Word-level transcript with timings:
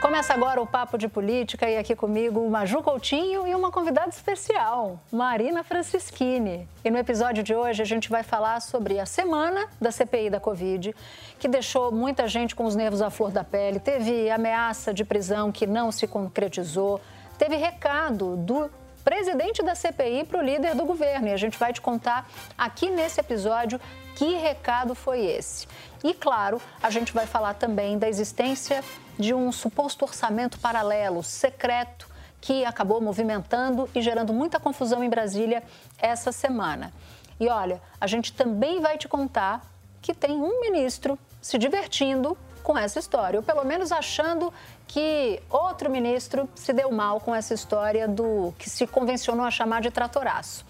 Começa 0.00 0.32
agora 0.32 0.62
o 0.62 0.66
Papo 0.66 0.96
de 0.96 1.08
Política 1.08 1.68
e 1.68 1.76
aqui 1.76 1.94
comigo 1.94 2.48
Maju 2.48 2.82
Coutinho 2.82 3.46
e 3.46 3.54
uma 3.54 3.70
convidada 3.70 4.08
especial, 4.08 4.98
Marina 5.12 5.62
Francischini. 5.62 6.66
E 6.82 6.90
no 6.90 6.96
episódio 6.96 7.42
de 7.42 7.54
hoje 7.54 7.82
a 7.82 7.84
gente 7.84 8.08
vai 8.08 8.22
falar 8.22 8.60
sobre 8.60 8.98
a 8.98 9.04
semana 9.04 9.68
da 9.78 9.92
CPI 9.92 10.30
da 10.30 10.40
Covid, 10.40 10.96
que 11.38 11.46
deixou 11.46 11.92
muita 11.92 12.26
gente 12.26 12.56
com 12.56 12.64
os 12.64 12.74
nervos 12.74 13.02
à 13.02 13.10
flor 13.10 13.30
da 13.30 13.44
pele, 13.44 13.78
teve 13.78 14.30
ameaça 14.30 14.94
de 14.94 15.04
prisão 15.04 15.52
que 15.52 15.66
não 15.66 15.92
se 15.92 16.06
concretizou, 16.06 16.98
teve 17.36 17.56
recado 17.56 18.36
do 18.38 18.70
presidente 19.04 19.62
da 19.62 19.74
CPI 19.74 20.24
para 20.24 20.40
o 20.40 20.42
líder 20.42 20.74
do 20.74 20.86
governo. 20.86 21.28
E 21.28 21.32
a 21.32 21.36
gente 21.36 21.58
vai 21.58 21.74
te 21.74 21.80
contar 21.80 22.26
aqui 22.56 22.88
nesse 22.88 23.20
episódio 23.20 23.78
que 24.14 24.36
recado 24.36 24.94
foi 24.94 25.24
esse. 25.26 25.66
E, 26.02 26.14
claro, 26.14 26.60
a 26.82 26.90
gente 26.90 27.12
vai 27.12 27.26
falar 27.26 27.54
também 27.54 27.98
da 27.98 28.08
existência 28.08 28.82
de 29.18 29.34
um 29.34 29.52
suposto 29.52 30.04
orçamento 30.04 30.58
paralelo, 30.58 31.22
secreto, 31.22 32.08
que 32.40 32.64
acabou 32.64 33.00
movimentando 33.00 33.88
e 33.94 34.00
gerando 34.00 34.32
muita 34.32 34.58
confusão 34.58 35.04
em 35.04 35.10
Brasília 35.10 35.62
essa 35.98 36.32
semana. 36.32 36.90
E 37.38 37.48
olha, 37.48 37.80
a 38.00 38.06
gente 38.06 38.32
também 38.32 38.80
vai 38.80 38.96
te 38.96 39.06
contar 39.08 39.62
que 40.00 40.14
tem 40.14 40.32
um 40.32 40.60
ministro 40.60 41.18
se 41.40 41.58
divertindo 41.58 42.36
com 42.62 42.76
essa 42.76 42.98
história, 42.98 43.38
ou 43.38 43.42
pelo 43.42 43.64
menos 43.64 43.92
achando 43.92 44.52
que 44.86 45.42
outro 45.50 45.90
ministro 45.90 46.48
se 46.54 46.72
deu 46.72 46.90
mal 46.90 47.20
com 47.20 47.34
essa 47.34 47.54
história 47.54 48.06
do 48.06 48.54
que 48.58 48.68
se 48.68 48.86
convencionou 48.86 49.44
a 49.44 49.50
chamar 49.50 49.80
de 49.80 49.90
tratoraço. 49.90 50.64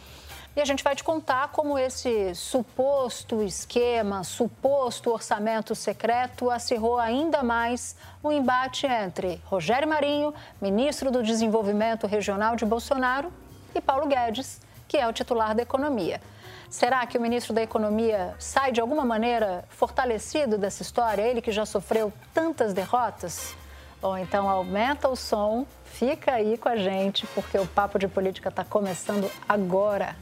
E 0.56 0.60
a 0.60 0.64
gente 0.64 0.82
vai 0.82 0.96
te 0.96 1.04
contar 1.04 1.48
como 1.48 1.78
esse 1.78 2.34
suposto 2.34 3.40
esquema, 3.40 4.24
suposto 4.24 5.12
orçamento 5.12 5.76
secreto 5.76 6.50
acirrou 6.50 6.98
ainda 6.98 7.40
mais 7.40 7.94
o 8.20 8.32
embate 8.32 8.84
entre 8.84 9.40
Rogério 9.44 9.88
Marinho, 9.88 10.34
ministro 10.60 11.08
do 11.10 11.22
Desenvolvimento 11.22 12.04
Regional 12.06 12.56
de 12.56 12.64
Bolsonaro, 12.64 13.32
e 13.72 13.80
Paulo 13.80 14.08
Guedes, 14.08 14.60
que 14.88 14.96
é 14.96 15.06
o 15.06 15.12
titular 15.12 15.54
da 15.54 15.62
Economia. 15.62 16.20
Será 16.68 17.06
que 17.06 17.16
o 17.16 17.20
ministro 17.20 17.52
da 17.52 17.62
Economia 17.62 18.34
sai 18.38 18.72
de 18.72 18.80
alguma 18.80 19.04
maneira 19.04 19.64
fortalecido 19.68 20.58
dessa 20.58 20.82
história? 20.82 21.22
Ele 21.22 21.40
que 21.40 21.52
já 21.52 21.64
sofreu 21.64 22.12
tantas 22.34 22.74
derrotas? 22.74 23.54
Bom, 24.02 24.16
então 24.16 24.48
aumenta 24.48 25.08
o 25.08 25.14
som, 25.14 25.66
fica 25.84 26.32
aí 26.32 26.56
com 26.56 26.68
a 26.68 26.76
gente, 26.76 27.26
porque 27.28 27.58
o 27.58 27.66
Papo 27.66 27.98
de 27.98 28.08
Política 28.08 28.48
está 28.48 28.64
começando 28.64 29.30
agora. 29.48 30.16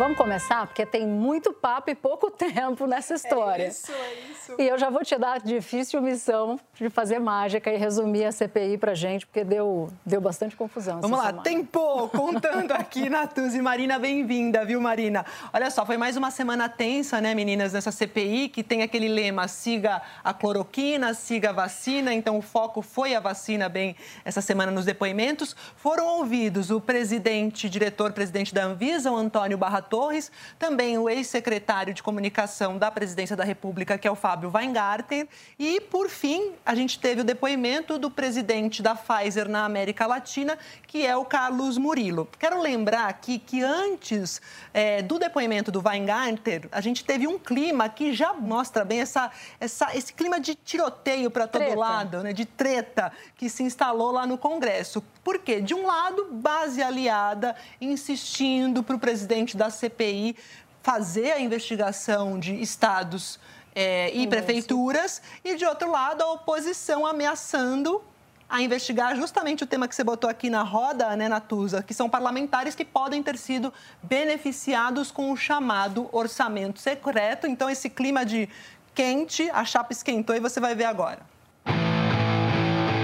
Vamos 0.00 0.16
começar? 0.16 0.66
Porque 0.66 0.86
tem 0.86 1.06
muito 1.06 1.52
papo 1.52 1.90
e 1.90 1.94
pouco 1.94 2.30
tempo 2.32 2.86
nessa 2.86 3.12
história. 3.12 3.64
É 3.64 3.68
isso, 3.68 3.92
é 3.92 4.14
isso. 4.30 4.54
E 4.58 4.66
eu 4.66 4.78
já 4.78 4.88
vou 4.88 5.04
te 5.04 5.14
dar 5.18 5.34
a 5.34 5.38
difícil 5.38 6.00
missão 6.00 6.58
de 6.74 6.88
fazer 6.88 7.18
mágica 7.18 7.70
e 7.70 7.76
resumir 7.76 8.24
a 8.24 8.32
CPI 8.32 8.78
pra 8.78 8.94
gente, 8.94 9.26
porque 9.26 9.44
deu, 9.44 9.90
deu 10.06 10.18
bastante 10.18 10.56
confusão. 10.56 11.02
Vamos 11.02 11.18
lá, 11.18 11.26
semana. 11.26 11.42
tempo! 11.42 12.08
Contando 12.08 12.72
aqui 12.72 13.10
na 13.10 13.26
Tuzi. 13.26 13.60
Marina, 13.60 13.98
bem-vinda, 13.98 14.64
viu, 14.64 14.80
Marina? 14.80 15.26
Olha 15.52 15.70
só, 15.70 15.84
foi 15.84 15.98
mais 15.98 16.16
uma 16.16 16.30
semana 16.30 16.66
tensa, 16.66 17.20
né, 17.20 17.34
meninas, 17.34 17.74
nessa 17.74 17.92
CPI, 17.92 18.48
que 18.48 18.62
tem 18.62 18.80
aquele 18.80 19.06
lema: 19.06 19.46
siga 19.48 20.00
a 20.24 20.32
cloroquina, 20.32 21.12
siga 21.12 21.50
a 21.50 21.52
vacina. 21.52 22.14
Então, 22.14 22.38
o 22.38 22.42
foco 22.42 22.80
foi 22.80 23.14
a 23.14 23.20
vacina, 23.20 23.68
bem, 23.68 23.94
essa 24.24 24.40
semana 24.40 24.72
nos 24.72 24.86
depoimentos. 24.86 25.54
Foram 25.76 26.06
ouvidos 26.06 26.70
o 26.70 26.80
presidente, 26.80 27.68
diretor-presidente 27.68 28.54
da 28.54 28.64
Anvisa, 28.64 29.12
o 29.12 29.16
Antônio 29.16 29.58
Barra 29.58 29.89
Torres, 29.90 30.30
também 30.58 30.96
o 30.96 31.10
ex-secretário 31.10 31.92
de 31.92 32.02
comunicação 32.02 32.78
da 32.78 32.90
Presidência 32.90 33.36
da 33.36 33.42
República, 33.44 33.98
que 33.98 34.06
é 34.06 34.10
o 34.10 34.14
Fábio 34.14 34.50
Weingarten, 34.54 35.28
e, 35.58 35.80
por 35.80 36.08
fim, 36.08 36.52
a 36.64 36.74
gente 36.74 36.98
teve 36.98 37.22
o 37.22 37.24
depoimento 37.24 37.98
do 37.98 38.10
presidente 38.10 38.82
da 38.82 38.94
Pfizer 38.94 39.48
na 39.48 39.64
América 39.64 40.06
Latina, 40.06 40.56
que 40.86 41.04
é 41.04 41.16
o 41.16 41.24
Carlos 41.24 41.76
Murilo. 41.76 42.28
Quero 42.38 42.60
lembrar 42.62 43.08
aqui 43.08 43.38
que 43.38 43.62
antes 43.62 44.40
é, 44.72 45.02
do 45.02 45.18
depoimento 45.18 45.72
do 45.72 45.82
Weingarten, 45.84 46.62
a 46.70 46.80
gente 46.80 47.04
teve 47.04 47.26
um 47.26 47.38
clima 47.38 47.88
que 47.88 48.12
já 48.12 48.32
mostra 48.32 48.84
bem 48.84 49.00
essa, 49.00 49.30
essa 49.58 49.90
esse 49.96 50.12
clima 50.12 50.38
de 50.38 50.54
tiroteio 50.54 51.30
para 51.30 51.48
todo 51.48 51.62
Treta. 51.62 51.78
lado, 51.78 52.22
né, 52.22 52.32
de 52.32 52.44
treta 52.44 53.12
que 53.36 53.48
se 53.48 53.62
instalou 53.64 54.12
lá 54.12 54.26
no 54.26 54.38
Congresso. 54.38 55.02
Por 55.30 55.38
quê? 55.38 55.60
De 55.60 55.74
um 55.74 55.86
lado, 55.86 56.26
base 56.32 56.82
aliada 56.82 57.54
insistindo 57.80 58.82
para 58.82 58.96
o 58.96 58.98
presidente 58.98 59.56
da 59.56 59.70
CPI 59.70 60.34
fazer 60.82 61.30
a 61.30 61.38
investigação 61.38 62.36
de 62.36 62.60
estados 62.60 63.38
é, 63.72 64.10
e 64.12 64.26
prefeituras, 64.26 65.22
e 65.44 65.54
de 65.54 65.64
outro 65.64 65.88
lado, 65.88 66.20
a 66.20 66.32
oposição 66.32 67.06
ameaçando 67.06 68.02
a 68.48 68.60
investigar 68.60 69.14
justamente 69.14 69.62
o 69.62 69.68
tema 69.68 69.86
que 69.86 69.94
você 69.94 70.02
botou 70.02 70.28
aqui 70.28 70.50
na 70.50 70.64
roda, 70.64 71.14
né, 71.14 71.28
Natuza, 71.28 71.80
que 71.80 71.94
são 71.94 72.10
parlamentares 72.10 72.74
que 72.74 72.84
podem 72.84 73.22
ter 73.22 73.38
sido 73.38 73.72
beneficiados 74.02 75.12
com 75.12 75.30
o 75.30 75.36
chamado 75.36 76.08
orçamento 76.10 76.80
secreto. 76.80 77.46
Então, 77.46 77.70
esse 77.70 77.88
clima 77.88 78.26
de 78.26 78.48
quente, 78.92 79.48
a 79.50 79.64
chapa 79.64 79.92
esquentou 79.92 80.34
e 80.34 80.40
você 80.40 80.58
vai 80.58 80.74
ver 80.74 80.86
agora. 80.86 81.20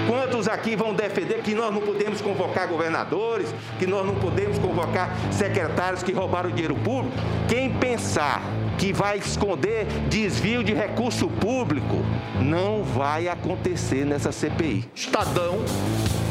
Quantos 0.06 0.46
aqui 0.48 0.76
vão 0.76 0.94
defender 0.94 1.42
que 1.42 1.54
nós 1.54 1.72
não 1.72 1.80
podemos 1.80 2.20
convocar 2.20 2.68
governadores, 2.68 3.52
que 3.78 3.86
nós 3.86 4.06
não 4.06 4.14
podemos 4.14 4.58
convocar 4.58 5.10
secretários 5.32 6.02
que 6.02 6.12
roubaram 6.12 6.50
dinheiro 6.50 6.76
público? 6.76 7.16
Quem 7.48 7.72
pensar 7.72 8.42
que 8.78 8.92
vai 8.92 9.18
esconder 9.18 9.86
desvio 10.08 10.62
de 10.62 10.74
recurso 10.74 11.28
público, 11.28 12.04
não 12.40 12.82
vai 12.82 13.26
acontecer 13.26 14.04
nessa 14.04 14.30
CPI. 14.30 14.84
Estadão, 14.94 15.58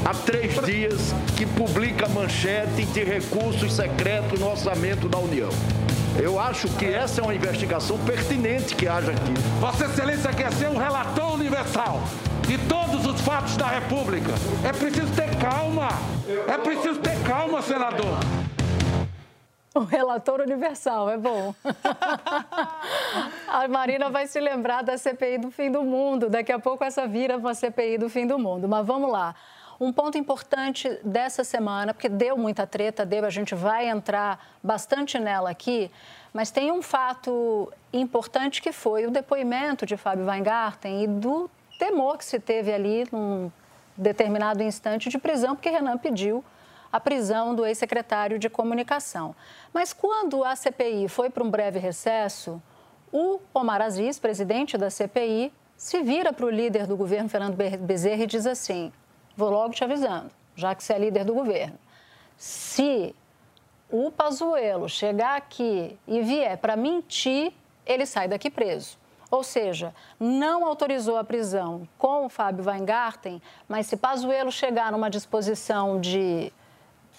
há 0.06 0.14
três 0.14 0.54
dias, 0.64 1.14
que 1.36 1.46
publica 1.46 2.08
manchete 2.08 2.86
de 2.86 3.04
recursos 3.04 3.74
secretos 3.74 4.40
no 4.40 4.50
orçamento 4.50 5.10
da 5.10 5.18
União. 5.18 5.50
Eu 6.22 6.40
acho 6.40 6.70
que 6.78 6.86
essa 6.86 7.20
é 7.20 7.24
uma 7.24 7.36
investigação 7.36 7.98
pertinente 8.06 8.74
que 8.74 8.88
haja 8.88 9.12
aqui. 9.12 9.34
Vossa 9.60 9.86
Excelência 9.86 10.32
quer 10.34 10.52
ser 10.54 10.70
um 10.70 10.78
relator 10.78 11.34
universal 11.34 12.02
de 12.48 12.58
todos 12.70 13.06
os 13.06 13.20
fatos 13.20 13.58
da 13.58 13.68
República. 13.68 14.32
É 14.64 14.72
preciso 14.72 15.14
ter 15.14 15.36
calma. 15.38 15.90
É 16.48 16.58
preciso 16.58 17.00
ter 17.02 17.22
calma, 17.24 17.62
senador. 17.62 18.18
O 19.76 19.80
relator 19.80 20.40
universal, 20.40 21.10
é 21.10 21.18
bom. 21.18 21.54
a 23.50 23.68
Marina 23.68 24.10
vai 24.10 24.26
se 24.26 24.40
lembrar 24.40 24.84
da 24.84 24.98
CPI 24.98 25.38
do 25.38 25.52
fim 25.52 25.70
do 25.70 25.84
mundo. 25.84 26.30
Daqui 26.30 26.54
a 26.54 26.60
pouco 26.60 26.86
essa 26.86 27.06
vira 27.06 27.36
uma 27.36 27.54
CPI 27.54 27.98
do 27.98 28.08
fim 28.08 28.26
do 28.26 28.40
mundo. 28.40 28.70
Mas 28.70 28.88
vamos 28.88 29.12
lá. 29.12 29.36
Um 29.80 29.92
ponto 29.92 30.18
importante 30.18 30.90
dessa 31.04 31.44
semana, 31.44 31.94
porque 31.94 32.08
deu 32.08 32.38
muita 32.38 32.66
treta, 32.66 33.06
deu, 33.06 33.26
a 33.26 33.30
gente 33.30 33.54
vai 33.54 33.90
entrar 33.90 34.58
bastante 34.64 35.20
nela 35.20 35.50
aqui, 35.50 35.92
mas 36.34 36.50
tem 36.50 36.72
um 36.72 36.82
fato 36.82 37.72
importante 37.92 38.62
que 38.62 38.72
foi 38.72 39.06
o 39.06 39.12
depoimento 39.12 39.86
de 39.86 39.98
Fábio 39.98 40.26
Weingarten 40.26 41.04
e 41.04 41.08
do 41.08 41.50
temor 41.78 42.18
que 42.18 42.26
se 42.26 42.40
teve 42.40 42.74
ali 42.74 43.06
num 43.12 43.52
determinado 43.98 44.64
instante 44.64 45.10
de 45.10 45.18
prisão, 45.18 45.56
porque 45.56 45.70
Renan 45.70 45.98
pediu 45.98 46.44
a 46.92 47.00
prisão 47.00 47.54
do 47.54 47.66
ex-secretário 47.66 48.40
de 48.40 48.50
comunicação. 48.50 49.36
Mas 49.74 49.92
quando 49.92 50.44
a 50.44 50.56
CPI 50.56 51.10
foi 51.10 51.30
para 51.30 51.44
um 51.44 51.50
breve 51.50 51.80
recesso, 51.80 52.62
o 53.12 53.40
Omar 53.54 53.82
Aziz, 53.82 54.20
presidente 54.20 54.78
da 54.78 54.90
CPI, 54.90 55.52
se 55.76 56.02
vira 56.02 56.32
para 56.32 56.46
o 56.46 56.50
líder 56.50 56.88
do 56.88 56.96
governo, 56.96 57.28
Fernando 57.28 57.56
Bezerra, 57.56 58.24
e 58.24 58.28
diz 58.28 58.46
assim: 58.46 58.94
vou 59.36 59.50
logo 59.50 59.74
te 59.74 59.84
avisando, 59.84 60.32
já 60.56 60.74
que 60.74 60.84
você 60.84 60.94
é 60.94 61.00
líder 61.00 61.26
do 61.26 61.34
governo. 61.34 61.78
Se 62.38 63.16
o 63.90 64.12
Pazuello 64.12 64.90
chegar 64.90 65.38
aqui 65.38 65.98
e 66.08 66.22
vier 66.22 66.58
para 66.58 66.76
mentir, 66.76 67.54
ele 67.86 68.06
sai 68.06 68.28
daqui 68.28 68.50
preso. 68.50 68.98
Ou 69.30 69.44
seja, 69.44 69.94
não 70.20 70.66
autorizou 70.66 71.18
a 71.18 71.24
prisão 71.24 71.88
com 71.98 72.26
o 72.26 72.30
Fábio 72.30 72.66
Weingarten, 72.66 73.42
mas 73.68 73.88
se 73.88 73.98
Pazuello 73.98 74.52
chegar 74.52 74.92
numa 74.92 75.10
disposição 75.10 76.00
de 76.00 76.52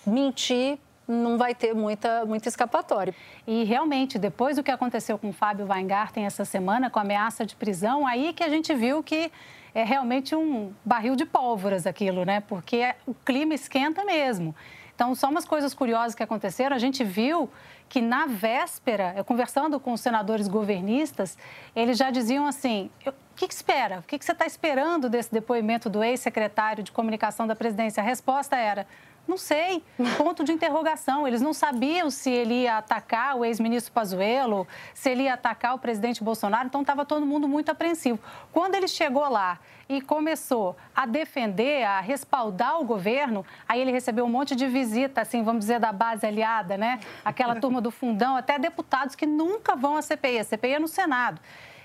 mentir, 0.07 0.79
não 1.07 1.37
vai 1.37 1.55
ter 1.55 1.75
muita, 1.75 2.25
muita 2.25 2.49
escapatória. 2.49 3.15
E 3.47 3.65
realmente, 3.65 4.19
depois 4.19 4.57
do 4.57 4.63
que 4.63 4.71
aconteceu 4.71 5.19
com 5.19 5.31
o 5.31 5.33
Fábio 5.33 5.67
Weingarten 5.67 6.25
essa 6.25 6.45
semana, 6.45 6.91
com 6.91 6.99
a 6.99 7.03
ameaça 7.03 7.45
de 7.45 7.55
prisão, 7.55 8.07
aí 8.07 8.33
que 8.33 8.43
a 8.43 8.49
gente 8.49 8.75
viu 8.75 9.03
que 9.03 9.31
é 9.77 9.85
realmente 9.85 10.35
um 10.35 10.73
barril 10.83 11.15
de 11.15 11.27
pólvoras 11.27 11.87
aquilo, 11.87 12.25
né? 12.25 12.41
Porque 12.41 12.95
o 13.07 13.13
clima 13.13 13.53
esquenta 13.53 14.07
mesmo. 14.07 14.57
Então, 14.95 15.15
só 15.15 15.29
umas 15.29 15.45
coisas 15.45 15.75
curiosas 15.75 16.15
que 16.15 16.23
aconteceram. 16.23 16.75
A 16.75 16.79
gente 16.79 17.05
viu 17.05 17.51
que 17.87 18.01
na 18.01 18.25
véspera, 18.25 19.13
eu 19.15 19.23
conversando 19.23 19.79
com 19.79 19.93
os 19.93 20.01
senadores 20.01 20.49
governistas, 20.49 21.37
eles 21.75 21.99
já 21.99 22.11
diziam 22.11 22.47
assim: 22.47 22.91
o 23.07 23.13
que, 23.37 23.47
que 23.47 23.53
espera? 23.53 23.99
O 23.99 24.03
que, 24.05 24.19
que 24.19 24.25
você 24.25 24.33
está 24.33 24.47
esperando 24.47 25.11
desse 25.11 25.31
depoimento 25.31 25.91
do 25.91 26.03
ex-secretário 26.03 26.83
de 26.83 26.91
comunicação 26.91 27.47
da 27.47 27.55
presidência? 27.55 28.03
A 28.03 28.07
resposta 28.07 28.57
era: 28.57 28.87
não 29.27 29.37
sei. 29.37 29.83
Ponto 30.17 30.45
de 30.45 30.53
interrogação. 30.53 31.27
Eles 31.27 31.41
não 31.41 31.53
sabiam 31.53 32.11
se 32.11 32.31
ele 32.31 32.63
ia 32.63 32.79
atacar 32.79 33.37
o 33.37 33.45
ex-ministro 33.45 33.93
Pazuello, 33.93 34.67
se 34.95 35.11
ele 35.11 35.25
ia 35.25 35.35
atacar 35.35 35.75
o 35.75 35.79
presidente 35.79 36.23
Bolsonaro. 36.23 36.67
Então, 36.67 36.81
estava 36.83 37.05
todo 37.05 37.27
mundo 37.27 37.49
muito 37.49 37.71
apreensivo. 37.71 38.19
Quando 38.53 38.75
ele 38.75 38.89
chegou 38.89 39.29
lá 39.29 39.59
e 39.89 40.01
começou 40.01 40.77
a 40.95 41.07
defender, 41.07 41.85
a 41.85 42.01
respaldar 42.01 42.81
o 42.81 42.85
governo, 42.85 43.45
aí 43.69 43.81
ele 43.81 43.93
recebeu 43.93 44.25
um 44.25 44.29
monte 44.29 44.55
de 44.55 44.67
visita, 44.67 45.21
assim, 45.21 45.43
vamos 45.43 45.61
dizer, 45.61 45.79
da 45.79 45.93
base 45.93 46.27
aliada, 46.27 46.77
né? 46.77 47.01
Aquela 47.25 47.57
turma 47.57 47.81
do 47.81 47.91
fundão, 47.91 48.37
até 48.37 48.59
deputados 48.59 49.15
que 49.15 49.27
nunca 49.27 49.77
vão 49.77 49.97
à 49.97 50.03
CPI. 50.03 50.41
A 50.41 50.45
CPI 50.45 50.75
é 50.75 50.79
no 50.79 50.89
Senado. 50.89 51.41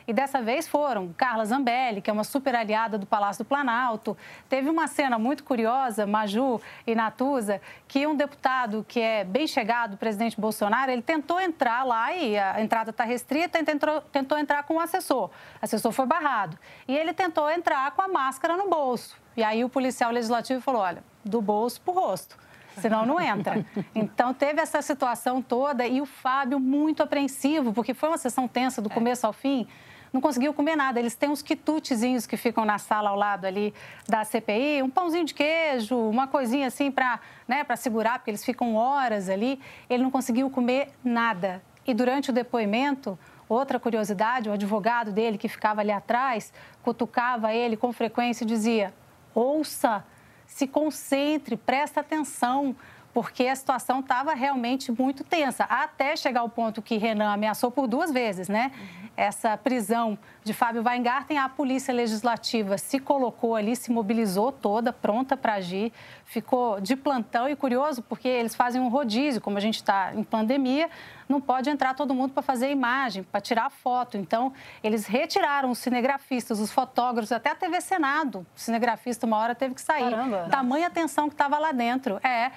E 0.07 0.13
dessa 0.13 0.42
vez 0.42 0.68
foram 0.68 1.13
Carla 1.13 1.45
Zambelli, 1.45 2.01
que 2.01 2.09
é 2.09 2.13
uma 2.13 2.24
super 2.24 2.56
aliada 2.56 2.98
do 2.98 3.06
Palácio 3.06 3.44
do 3.44 3.48
Planalto. 3.48 4.18
Teve 4.50 4.69
uma 4.69 4.88
cena 4.88 5.18
muito 5.19 5.44
curiosa, 5.44 6.06
Maju 6.06 6.62
e 6.86 6.95
Natuza, 6.95 7.62
que 7.88 8.06
um 8.07 8.15
deputado 8.15 8.86
que 8.88 9.00
é 9.00 9.24
bem 9.24 9.48
chegado, 9.48 9.94
o 9.94 9.98
presidente 9.98 10.39
Bolsonaro, 10.39 10.92
ele 10.92 11.01
tentou 11.01 11.39
entrar 11.39 11.83
lá 11.86 12.13
e 12.13 12.38
a 12.38 12.62
entrada 12.62 12.89
está 12.92 13.03
restrita 13.03 13.59
e 13.59 13.63
tentou, 13.63 14.01
tentou 14.01 14.38
entrar 14.38 14.63
com 14.63 14.75
o 14.75 14.80
assessor. 14.80 15.25
O 15.25 15.31
assessor 15.62 15.92
foi 15.92 16.06
barrado. 16.06 16.57
E 16.88 16.95
ele 16.95 17.13
tentou 17.13 17.50
entrar 17.50 17.92
com 17.92 18.01
a 18.01 18.07
máscara 18.07 18.57
no 18.57 18.69
bolso. 18.69 19.18
E 19.36 19.44
aí 19.44 19.63
o 19.63 19.69
policial 19.69 20.12
legislativo 20.12 20.62
falou: 20.62 20.81
olha, 20.81 21.04
do 21.24 21.42
bolso 21.42 21.80
para 21.81 21.92
o 21.92 21.95
rosto 21.95 22.38
senão 22.77 23.06
não 23.06 23.19
entra. 23.19 23.65
Então 23.94 24.33
teve 24.33 24.62
essa 24.62 24.81
situação 24.81 25.42
toda 25.42 25.86
e 25.86 26.01
o 26.01 26.06
Fábio 26.06 26.59
muito 26.59 27.04
apreensivo, 27.04 27.74
porque 27.74 27.94
foi 27.94 28.09
uma 28.09 28.18
sessão 28.18 28.47
tensa 28.47 28.81
do 28.81 28.89
começo 28.89 29.27
ao 29.27 29.33
fim 29.33 29.68
não 30.12 30.19
conseguiu 30.19 30.54
comer 30.54 30.75
nada. 30.75 31.00
Eles 31.00 31.16
têm 31.16 31.30
uns 31.30 31.42
quitutezinhos 31.42 32.25
que 32.25 32.36
ficam 32.36 32.66
na 32.66 32.78
sala 32.78 33.10
ao 33.10 33.16
lado 33.16 33.46
ali 33.46 33.74
da 34.08 34.24
CPI, 34.24 34.84
um 34.84 34.90
pãozinho 34.90 35.25
de 35.25 35.34
queijo, 35.34 35.98
uma 35.98 36.28
coisinha 36.28 36.68
assim 36.68 36.92
para 36.92 37.19
né, 37.48 37.66
segurar, 37.78 38.19
porque 38.19 38.31
eles 38.31 38.44
ficam 38.44 38.75
horas 38.75 39.30
ali. 39.30 39.60
Ele 39.90 40.04
não 40.04 40.12
conseguiu 40.12 40.50
comer 40.50 40.90
nada. 41.04 41.62
E 41.86 41.94
durante 41.94 42.30
o 42.30 42.34
depoimento, 42.34 43.18
outra 43.48 43.80
curiosidade, 43.80 44.50
o 44.50 44.54
advogado 44.54 45.12
dele 45.12 45.38
que 45.38 45.48
ficava 45.48 45.81
ali 45.81 45.92
atrás, 45.92 46.54
cutucava 46.84 47.54
ele 47.54 47.78
com 47.78 47.92
frequência 47.92 48.44
e 48.44 48.48
dizia: 48.48 48.94
ouça, 49.34 50.04
se 50.46 50.68
concentre, 50.68 51.56
presta 51.56 52.02
atenção 52.02 52.75
porque 53.13 53.48
a 53.48 53.56
situação 53.56 54.00
estava 54.00 54.34
realmente 54.34 54.92
muito 54.92 55.24
tensa, 55.24 55.66
até 55.66 56.16
chegar 56.16 56.42
ao 56.42 56.50
ponto 56.50 56.81
que 56.81 56.98
Renan 56.98 57.31
ameaçou 57.31 57.72
por 57.72 57.88
duas 57.88 58.12
vezes, 58.12 58.48
né? 58.48 58.72
Essa 59.18 59.58
prisão 59.58 60.18
de 60.44 60.54
Fábio 60.54 60.81
Weingarten, 60.84 61.38
a 61.38 61.50
Polícia 61.50 61.94
Legislativa 61.94 62.78
se 62.78 62.98
colocou 62.98 63.56
ali, 63.56 63.75
se 63.75 63.92
mobilizou 63.92 64.52
toda, 64.52 64.94
pronta 64.94 65.36
para 65.36 65.56
agir, 65.56 65.92
ficou 66.25 66.80
de 66.80 66.96
plantão 66.96 67.50
e 67.50 67.56
curioso, 67.56 68.02
porque 68.02 68.28
eles 68.28 68.56
fazem 68.56 68.81
um 68.81 68.88
rodízio, 68.88 69.42
como 69.42 69.57
a 69.57 69.62
gente 69.62 69.75
está 69.75 70.14
em 70.16 70.24
pandemia, 70.24 70.90
não 71.28 71.42
pode 71.42 71.69
entrar 71.69 71.94
todo 71.94 72.16
mundo 72.16 72.34
para 72.34 72.42
fazer 72.42 72.72
imagem, 72.72 73.22
para 73.24 73.42
tirar 73.42 73.69
foto. 73.69 74.18
Então, 74.18 74.54
eles 74.81 75.06
retiraram 75.06 75.72
os 75.72 75.78
cinegrafistas, 75.78 76.60
os 76.60 76.72
fotógrafos, 76.72 77.31
até 77.31 77.52
a 77.52 77.56
TV 77.56 77.81
Senado. 77.81 78.46
O 78.56 78.60
cinegrafista, 78.60 79.28
uma 79.28 79.38
hora, 79.38 79.54
teve 79.54 79.75
que 79.75 79.81
sair. 79.81 80.10
Caramba. 80.10 80.48
Tamanha 80.50 80.88
atenção 80.88 81.28
que 81.28 81.34
estava 81.34 81.60
lá 81.60 81.72
dentro. 81.72 82.18
É. 82.25 82.52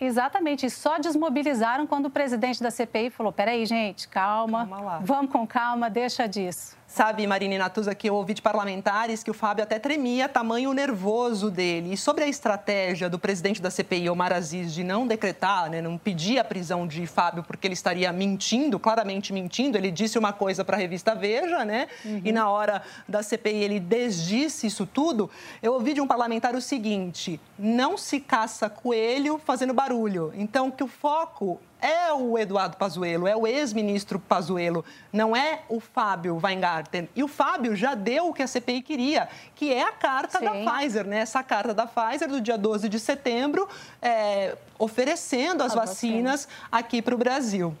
Exatamente, 0.00 0.64
e 0.64 0.70
só 0.70 0.98
desmobilizaram 0.98 1.86
quando 1.86 2.06
o 2.06 2.10
presidente 2.10 2.62
da 2.62 2.70
CPI 2.70 3.10
falou: 3.10 3.32
peraí, 3.32 3.66
gente, 3.66 4.08
calma, 4.08 4.66
calma 4.66 5.00
vamos 5.04 5.30
com 5.30 5.46
calma, 5.46 5.90
deixa 5.90 6.26
disso. 6.26 6.79
Sabe, 6.92 7.24
Marina 7.24 7.56
Natuza, 7.56 7.94
que 7.94 8.10
eu 8.10 8.16
ouvi 8.16 8.34
de 8.34 8.42
parlamentares 8.42 9.22
que 9.22 9.30
o 9.30 9.34
Fábio 9.34 9.62
até 9.62 9.78
tremia, 9.78 10.28
tamanho 10.28 10.72
nervoso 10.72 11.48
dele. 11.48 11.92
E 11.92 11.96
sobre 11.96 12.24
a 12.24 12.26
estratégia 12.26 13.08
do 13.08 13.16
presidente 13.16 13.62
da 13.62 13.70
CPI, 13.70 14.10
Omar 14.10 14.32
Aziz, 14.32 14.74
de 14.74 14.82
não 14.82 15.06
decretar, 15.06 15.70
né, 15.70 15.80
não 15.80 15.96
pedir 15.96 16.40
a 16.40 16.44
prisão 16.44 16.88
de 16.88 17.06
Fábio 17.06 17.44
porque 17.44 17.68
ele 17.68 17.74
estaria 17.74 18.12
mentindo, 18.12 18.76
claramente 18.76 19.32
mentindo. 19.32 19.78
Ele 19.78 19.88
disse 19.88 20.18
uma 20.18 20.32
coisa 20.32 20.64
para 20.64 20.76
a 20.76 20.80
revista 20.80 21.14
Veja, 21.14 21.64
né? 21.64 21.86
Uhum. 22.04 22.22
E 22.24 22.32
na 22.32 22.50
hora 22.50 22.82
da 23.08 23.22
CPI 23.22 23.62
ele 23.62 23.78
desdisse 23.78 24.66
isso 24.66 24.84
tudo. 24.84 25.30
Eu 25.62 25.74
ouvi 25.74 25.94
de 25.94 26.00
um 26.00 26.08
parlamentar 26.08 26.56
o 26.56 26.60
seguinte: 26.60 27.40
não 27.56 27.96
se 27.96 28.18
caça 28.18 28.68
coelho 28.68 29.38
fazendo 29.38 29.72
barulho. 29.72 30.32
Então, 30.34 30.72
que 30.72 30.82
o 30.82 30.88
foco 30.88 31.60
é 31.80 32.12
o 32.12 32.38
Eduardo 32.38 32.76
Pazuello, 32.76 33.26
é 33.26 33.36
o 33.36 33.46
ex-ministro 33.46 34.18
Pazuello, 34.18 34.84
não 35.12 35.34
é 35.34 35.60
o 35.68 35.80
Fábio 35.80 36.38
Weingarten. 36.42 37.08
E 37.14 37.22
o 37.22 37.28
Fábio 37.28 37.74
já 37.74 37.94
deu 37.94 38.28
o 38.28 38.34
que 38.34 38.42
a 38.42 38.46
CPI 38.46 38.82
queria, 38.82 39.28
que 39.54 39.72
é 39.72 39.82
a 39.82 39.92
carta 39.92 40.38
Sim. 40.38 40.44
da 40.44 40.72
Pfizer, 40.72 41.06
né? 41.06 41.20
Essa 41.20 41.42
carta 41.42 41.72
da 41.74 41.86
Pfizer 41.86 42.28
do 42.28 42.40
dia 42.40 42.58
12 42.58 42.88
de 42.88 42.98
setembro, 42.98 43.68
é, 44.00 44.56
oferecendo 44.78 45.62
as 45.62 45.72
a 45.72 45.80
vacinas 45.80 46.46
vacina. 46.46 46.68
aqui 46.70 47.02
para 47.02 47.14
o 47.14 47.18
Brasil. 47.18 47.76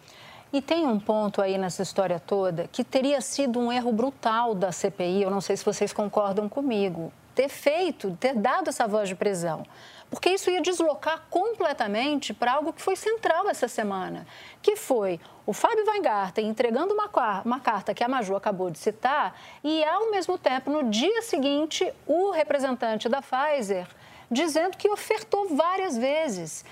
E 0.52 0.60
tem 0.60 0.84
um 0.86 0.98
ponto 0.98 1.40
aí 1.40 1.56
nessa 1.56 1.82
história 1.82 2.18
toda 2.18 2.68
que 2.72 2.82
teria 2.82 3.20
sido 3.20 3.60
um 3.60 3.70
erro 3.70 3.92
brutal 3.92 4.54
da 4.54 4.72
CPI, 4.72 5.22
eu 5.22 5.30
não 5.30 5.40
sei 5.40 5.56
se 5.56 5.64
vocês 5.64 5.92
concordam 5.92 6.48
comigo, 6.48 7.12
ter 7.40 7.48
feito, 7.48 8.16
ter 8.20 8.34
dado 8.34 8.68
essa 8.68 8.86
voz 8.86 9.08
de 9.08 9.14
prisão 9.14 9.64
porque 10.10 10.28
isso 10.28 10.50
ia 10.50 10.60
deslocar 10.60 11.22
completamente 11.30 12.34
para 12.34 12.54
algo 12.54 12.72
que 12.72 12.82
foi 12.82 12.96
central 12.96 13.48
essa 13.48 13.68
semana, 13.68 14.26
que 14.60 14.74
foi 14.74 15.20
o 15.46 15.52
Fábio 15.52 15.84
Weingarten 15.86 16.48
entregando 16.48 16.92
uma, 16.92 17.08
uma, 17.44 17.60
carta 17.60 17.94
que 17.94 18.02
a 18.02 18.08
Maju 18.08 18.34
acabou 18.34 18.70
de 18.70 18.78
citar 18.78 19.38
e, 19.62 19.84
ao 19.84 20.10
mesmo 20.10 20.36
tempo, 20.36 20.68
no 20.68 20.90
dia 20.90 21.22
seguinte, 21.22 21.90
o 22.06 22.32
representante 22.32 23.08
da 23.08 23.22
Pfizer 23.22 23.86
dizendo 24.30 24.76
que 24.76 24.88
ofertou 24.88 25.48
várias 25.56 25.96
vezes. 25.96 26.64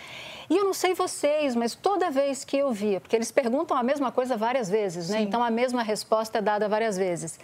E 0.48 0.56
eu 0.56 0.64
não 0.64 0.74
sei 0.74 0.94
vocês, 0.94 1.54
mas 1.54 1.74
toda 1.74 2.10
vez 2.10 2.44
que 2.44 2.56
eu 2.56 2.72
via, 2.72 3.00
porque 3.00 3.16
eles 3.16 3.30
perguntam 3.30 3.76
a 3.76 3.82
mesma 3.82 4.10
coisa 4.12 4.37
várias 4.37 4.70
vezes, 4.70 5.10
né? 5.10 5.20
Então 5.20 5.42
a 5.42 5.50
mesma 5.50 5.82
resposta 5.82 6.38
é 6.38 6.40
dada 6.40 6.68
várias 6.68 6.96
vezes. 6.96 7.38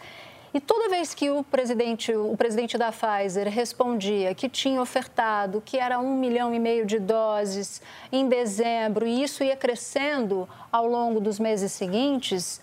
E 0.55 0.61
toda 0.61 0.89
vez 0.89 1.13
que 1.13 1.29
o 1.31 1.43
presidente, 1.43 2.15
o 2.15 2.37
presidente 2.37 2.79
da 2.79 2.93
Pfizer 2.93 3.49
respondia 3.49 4.33
que 4.37 4.49
tinha 4.49 4.81
ofertado, 4.81 5.61
que 5.61 5.77
era 5.79 5.99
um 5.99 6.17
milhão 6.17 6.55
e 6.55 6.61
meio 6.61 6.87
de 6.87 7.01
doses 7.01 7.83
em 8.13 8.29
dezembro, 8.29 9.05
e 9.05 9.21
isso 9.21 9.43
ia 9.43 9.57
crescendo 9.57 10.49
ao 10.71 10.87
longo 10.87 11.19
dos 11.19 11.41
meses 11.41 11.73
seguintes, 11.73 12.61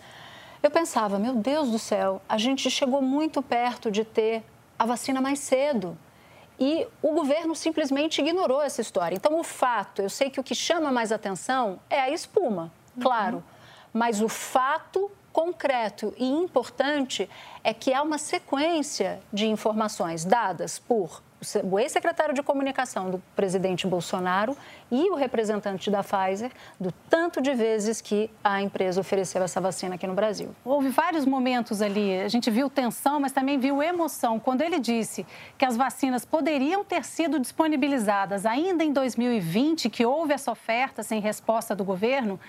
eu 0.63 0.71
pensava, 0.71 1.19
meu 1.19 1.35
Deus 1.35 1.69
do 1.69 1.77
céu, 1.77 2.21
a 2.29 2.37
gente 2.37 2.71
chegou 2.71 3.01
muito 3.01 3.41
perto 3.41 3.91
de 3.91 4.05
ter 4.05 4.41
a 4.79 4.85
vacina 4.85 5.19
mais 5.19 5.39
cedo. 5.39 5.97
E 6.57 6.87
o 7.01 7.11
governo 7.11 7.53
simplesmente 7.55 8.21
ignorou 8.21 8.61
essa 8.61 8.79
história. 8.79 9.15
Então, 9.15 9.37
o 9.37 9.43
fato, 9.43 10.01
eu 10.01 10.09
sei 10.09 10.29
que 10.29 10.39
o 10.39 10.43
que 10.43 10.55
chama 10.55 10.91
mais 10.91 11.11
atenção 11.11 11.77
é 11.89 11.99
a 11.99 12.09
espuma, 12.09 12.71
claro. 13.01 13.37
Uhum. 13.37 13.43
Mas 13.91 14.21
o 14.21 14.29
fato 14.29 15.11
concreto 15.31 16.13
e 16.17 16.25
importante 16.25 17.29
é 17.63 17.73
que 17.73 17.93
há 17.93 18.01
uma 18.01 18.17
sequência 18.17 19.19
de 19.31 19.47
informações 19.47 20.25
dadas 20.25 20.79
por 20.79 21.21
o 21.63 21.79
ex-secretário 21.79 22.35
de 22.35 22.43
comunicação 22.43 23.09
do 23.09 23.21
presidente 23.35 23.87
Bolsonaro 23.87 24.55
e 24.91 25.09
o 25.09 25.15
representante 25.15 25.89
da 25.89 26.03
Pfizer 26.03 26.51
do 26.79 26.91
tanto 27.09 27.41
de 27.41 27.53
vezes 27.53 27.99
que 27.99 28.29
a 28.43 28.61
empresa 28.61 29.01
ofereceu 29.01 29.41
essa 29.41 29.59
vacina 29.59 29.95
aqui 29.95 30.05
no 30.05 30.13
Brasil. 30.13 30.55
Houve 30.63 30.89
vários 30.89 31.25
momentos 31.25 31.81
ali, 31.81 32.21
a 32.21 32.27
gente 32.27 32.51
viu 32.51 32.69
tensão, 32.69 33.19
mas 33.19 33.31
também 33.31 33.57
viu 33.57 33.81
emoção. 33.81 34.39
Quando 34.39 34.61
ele 34.61 34.79
disse 34.79 35.25
que 35.57 35.65
as 35.65 35.75
vacinas 35.75 36.23
poderiam 36.23 36.83
ter 36.83 37.03
sido 37.03 37.39
disponibilizadas 37.39 38.45
ainda 38.45 38.83
em 38.83 38.93
2020, 38.93 39.89
que 39.89 40.05
houve 40.05 40.33
essa 40.33 40.51
oferta 40.51 41.01
sem 41.01 41.19
resposta 41.19 41.75
do 41.75 41.83
governo, 41.83 42.39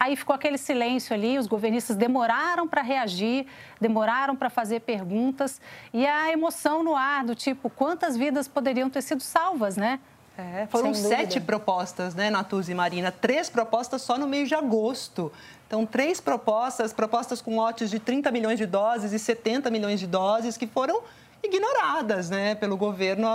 Aí 0.00 0.16
ficou 0.16 0.34
aquele 0.34 0.56
silêncio 0.56 1.14
ali, 1.14 1.38
os 1.38 1.46
governistas 1.46 1.94
demoraram 1.94 2.66
para 2.66 2.80
reagir, 2.80 3.46
demoraram 3.78 4.34
para 4.34 4.48
fazer 4.48 4.80
perguntas 4.80 5.60
e 5.92 6.06
a 6.06 6.32
emoção 6.32 6.82
no 6.82 6.96
ar 6.96 7.22
do 7.22 7.34
tipo, 7.34 7.68
quantas 7.68 8.16
vidas 8.16 8.48
poderiam 8.48 8.88
ter 8.88 9.02
sido 9.02 9.22
salvas, 9.22 9.76
né? 9.76 10.00
É, 10.38 10.66
foram 10.70 10.94
sete 10.94 11.38
propostas, 11.38 12.14
né, 12.14 12.30
Natuz 12.30 12.70
e 12.70 12.74
Marina? 12.74 13.12
Três 13.12 13.50
propostas 13.50 14.00
só 14.00 14.16
no 14.16 14.26
mês 14.26 14.48
de 14.48 14.54
agosto. 14.54 15.30
Então, 15.66 15.84
três 15.84 16.18
propostas, 16.18 16.94
propostas 16.94 17.42
com 17.42 17.54
lotes 17.54 17.90
de 17.90 17.98
30 17.98 18.30
milhões 18.30 18.58
de 18.58 18.64
doses 18.64 19.12
e 19.12 19.18
70 19.18 19.70
milhões 19.70 20.00
de 20.00 20.06
doses 20.06 20.56
que 20.56 20.66
foram 20.66 21.02
ignoradas 21.42 22.30
né, 22.30 22.54
pelo 22.54 22.74
governo 22.78 23.28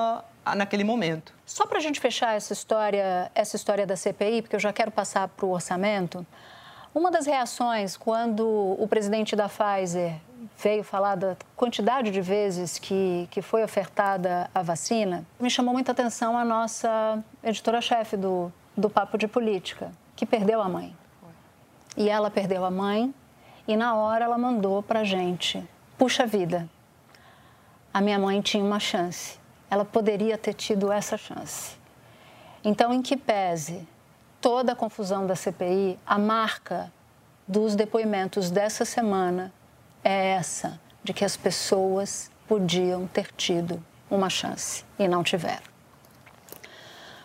naquele 0.55 0.83
momento. 0.83 1.31
Só 1.45 1.67
para 1.67 1.77
a 1.77 1.81
gente 1.81 1.99
fechar 1.99 2.35
essa 2.35 2.53
história, 2.53 3.31
essa 3.35 3.55
história 3.55 3.85
da 3.85 3.95
CPI, 3.95 4.41
porque 4.41 4.55
eu 4.55 4.59
já 4.59 4.73
quero 4.73 4.89
passar 4.89 5.27
para 5.27 5.45
o 5.45 5.51
orçamento. 5.51 6.25
Uma 6.95 7.11
das 7.11 7.25
reações 7.25 7.97
quando 7.97 8.47
o 8.79 8.87
presidente 8.87 9.35
da 9.35 9.49
Pfizer 9.49 10.15
veio 10.57 10.81
falar 10.81 11.15
da 11.15 11.35
quantidade 11.53 12.09
de 12.09 12.21
vezes 12.21 12.79
que, 12.79 13.27
que 13.29 13.41
foi 13.41 13.65
ofertada 13.65 14.49
a 14.55 14.61
vacina, 14.61 15.25
me 15.37 15.49
chamou 15.49 15.73
muita 15.73 15.91
atenção 15.91 16.37
a 16.37 16.45
nossa 16.45 17.21
editora-chefe 17.43 18.15
do, 18.15 18.49
do 18.77 18.89
Papo 18.89 19.17
de 19.17 19.27
Política, 19.27 19.91
que 20.15 20.25
perdeu 20.25 20.61
a 20.61 20.69
mãe. 20.69 20.95
E 21.97 22.07
ela 22.07 22.31
perdeu 22.31 22.63
a 22.63 22.71
mãe 22.71 23.13
e 23.67 23.75
na 23.75 23.93
hora 23.95 24.23
ela 24.23 24.37
mandou 24.37 24.81
para 24.81 25.03
gente, 25.03 25.61
puxa 25.97 26.25
vida, 26.25 26.69
a 27.93 27.99
minha 27.99 28.17
mãe 28.17 28.39
tinha 28.39 28.63
uma 28.63 28.79
chance, 28.79 29.37
ela 29.69 29.83
poderia 29.83 30.37
ter 30.37 30.53
tido 30.53 30.89
essa 30.89 31.17
chance. 31.17 31.75
Então, 32.63 32.93
em 32.93 33.01
que 33.01 33.17
pese 33.17 33.85
toda 34.45 34.73
a 34.73 34.75
confusão 34.75 35.25
da 35.25 35.35
CPI, 35.35 35.97
a 36.05 36.19
marca 36.19 36.93
dos 37.47 37.75
depoimentos 37.75 38.51
dessa 38.51 38.85
semana 38.85 39.51
é 40.03 40.33
essa, 40.33 40.79
de 41.03 41.15
que 41.15 41.25
as 41.25 41.35
pessoas 41.35 42.29
podiam 42.47 43.07
ter 43.07 43.31
tido 43.35 43.83
uma 44.07 44.29
chance 44.29 44.85
e 44.99 45.07
não 45.07 45.23
tiveram. 45.23 45.63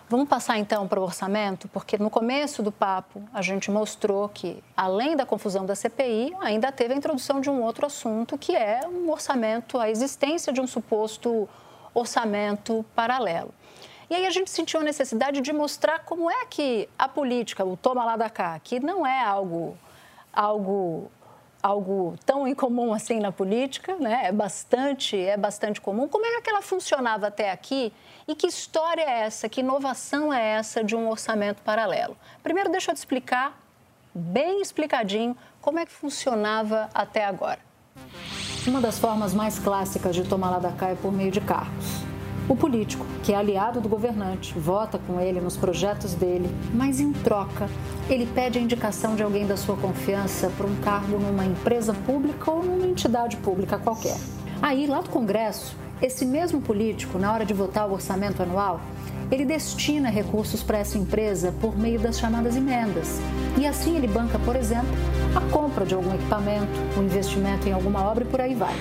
Vamos 0.08 0.30
passar 0.30 0.56
então 0.56 0.88
para 0.88 0.98
o 0.98 1.02
orçamento, 1.02 1.68
porque 1.68 1.98
no 1.98 2.08
começo 2.08 2.62
do 2.62 2.72
papo 2.72 3.22
a 3.34 3.42
gente 3.42 3.70
mostrou 3.70 4.26
que, 4.30 4.64
além 4.74 5.14
da 5.14 5.26
confusão 5.26 5.66
da 5.66 5.74
CPI, 5.74 6.34
ainda 6.40 6.72
teve 6.72 6.94
a 6.94 6.96
introdução 6.96 7.38
de 7.38 7.50
um 7.50 7.60
outro 7.62 7.84
assunto, 7.84 8.38
que 8.38 8.56
é 8.56 8.80
um 8.88 9.10
orçamento, 9.10 9.78
a 9.78 9.90
existência 9.90 10.54
de 10.54 10.60
um 10.62 10.66
suposto 10.66 11.46
orçamento 11.92 12.82
paralelo. 12.94 13.52
E 14.10 14.14
aí 14.16 14.26
a 14.26 14.30
gente 14.30 14.50
sentiu 14.50 14.80
a 14.80 14.82
necessidade 14.82 15.40
de 15.40 15.52
mostrar 15.52 16.00
como 16.00 16.28
é 16.28 16.44
que 16.44 16.88
a 16.98 17.08
política, 17.08 17.64
o 17.64 17.76
toma 17.76 18.04
lá 18.04 18.16
da 18.16 18.28
cá, 18.28 18.58
que 18.58 18.80
não 18.80 19.06
é 19.06 19.22
algo, 19.22 19.78
algo 20.32 21.08
algo 21.62 22.14
tão 22.24 22.48
incomum 22.48 22.92
assim 22.92 23.20
na 23.20 23.30
política, 23.30 23.94
né? 23.96 24.22
É 24.24 24.32
bastante, 24.32 25.16
é 25.16 25.36
bastante 25.36 25.80
comum. 25.80 26.08
Como 26.08 26.26
é 26.26 26.40
que 26.40 26.50
ela 26.50 26.62
funcionava 26.62 27.28
até 27.28 27.50
aqui 27.50 27.92
e 28.26 28.34
que 28.34 28.46
história 28.46 29.02
é 29.02 29.20
essa, 29.20 29.48
que 29.48 29.60
inovação 29.60 30.32
é 30.32 30.54
essa 30.54 30.82
de 30.82 30.96
um 30.96 31.08
orçamento 31.08 31.62
paralelo? 31.62 32.16
Primeiro, 32.42 32.70
deixa 32.70 32.90
eu 32.90 32.94
te 32.94 32.98
explicar 32.98 33.60
bem 34.12 34.60
explicadinho 34.60 35.36
como 35.60 35.78
é 35.78 35.86
que 35.86 35.92
funcionava 35.92 36.88
até 36.92 37.24
agora. 37.24 37.60
Uma 38.66 38.80
das 38.80 38.98
formas 38.98 39.34
mais 39.34 39.58
clássicas 39.58 40.16
de 40.16 40.24
tomar 40.24 40.50
lá 40.50 40.58
da 40.58 40.72
cá 40.72 40.88
é 40.88 40.94
por 40.94 41.12
meio 41.12 41.30
de 41.30 41.40
cargos. 41.40 42.09
O 42.48 42.56
político, 42.56 43.06
que 43.22 43.32
é 43.32 43.36
aliado 43.36 43.80
do 43.80 43.88
governante, 43.88 44.58
vota 44.58 44.98
com 44.98 45.20
ele 45.20 45.40
nos 45.40 45.56
projetos 45.56 46.14
dele, 46.14 46.50
mas 46.74 46.98
em 46.98 47.12
troca, 47.12 47.68
ele 48.08 48.26
pede 48.26 48.58
a 48.58 48.62
indicação 48.62 49.14
de 49.14 49.22
alguém 49.22 49.46
da 49.46 49.56
sua 49.56 49.76
confiança 49.76 50.50
para 50.56 50.66
um 50.66 50.76
cargo 50.76 51.18
numa 51.18 51.44
empresa 51.44 51.94
pública 51.94 52.50
ou 52.50 52.64
numa 52.64 52.86
entidade 52.86 53.36
pública 53.36 53.78
qualquer. 53.78 54.16
Aí, 54.60 54.86
lá 54.86 55.00
do 55.00 55.10
Congresso, 55.10 55.76
esse 56.02 56.24
mesmo 56.24 56.60
político, 56.60 57.18
na 57.18 57.32
hora 57.32 57.44
de 57.44 57.54
votar 57.54 57.88
o 57.88 57.92
orçamento 57.92 58.42
anual, 58.42 58.80
ele 59.30 59.44
destina 59.44 60.10
recursos 60.10 60.62
para 60.62 60.78
essa 60.78 60.98
empresa 60.98 61.54
por 61.60 61.78
meio 61.78 62.00
das 62.00 62.18
chamadas 62.18 62.56
emendas. 62.56 63.20
E 63.56 63.66
assim 63.66 63.96
ele 63.96 64.08
banca, 64.08 64.38
por 64.40 64.56
exemplo, 64.56 64.90
a 65.36 65.40
compra 65.52 65.86
de 65.86 65.94
algum 65.94 66.12
equipamento, 66.12 66.72
o 66.96 67.00
um 67.00 67.04
investimento 67.04 67.68
em 67.68 67.72
alguma 67.72 68.02
obra 68.02 68.24
e 68.24 68.26
por 68.26 68.40
aí 68.40 68.54
vai. 68.54 68.74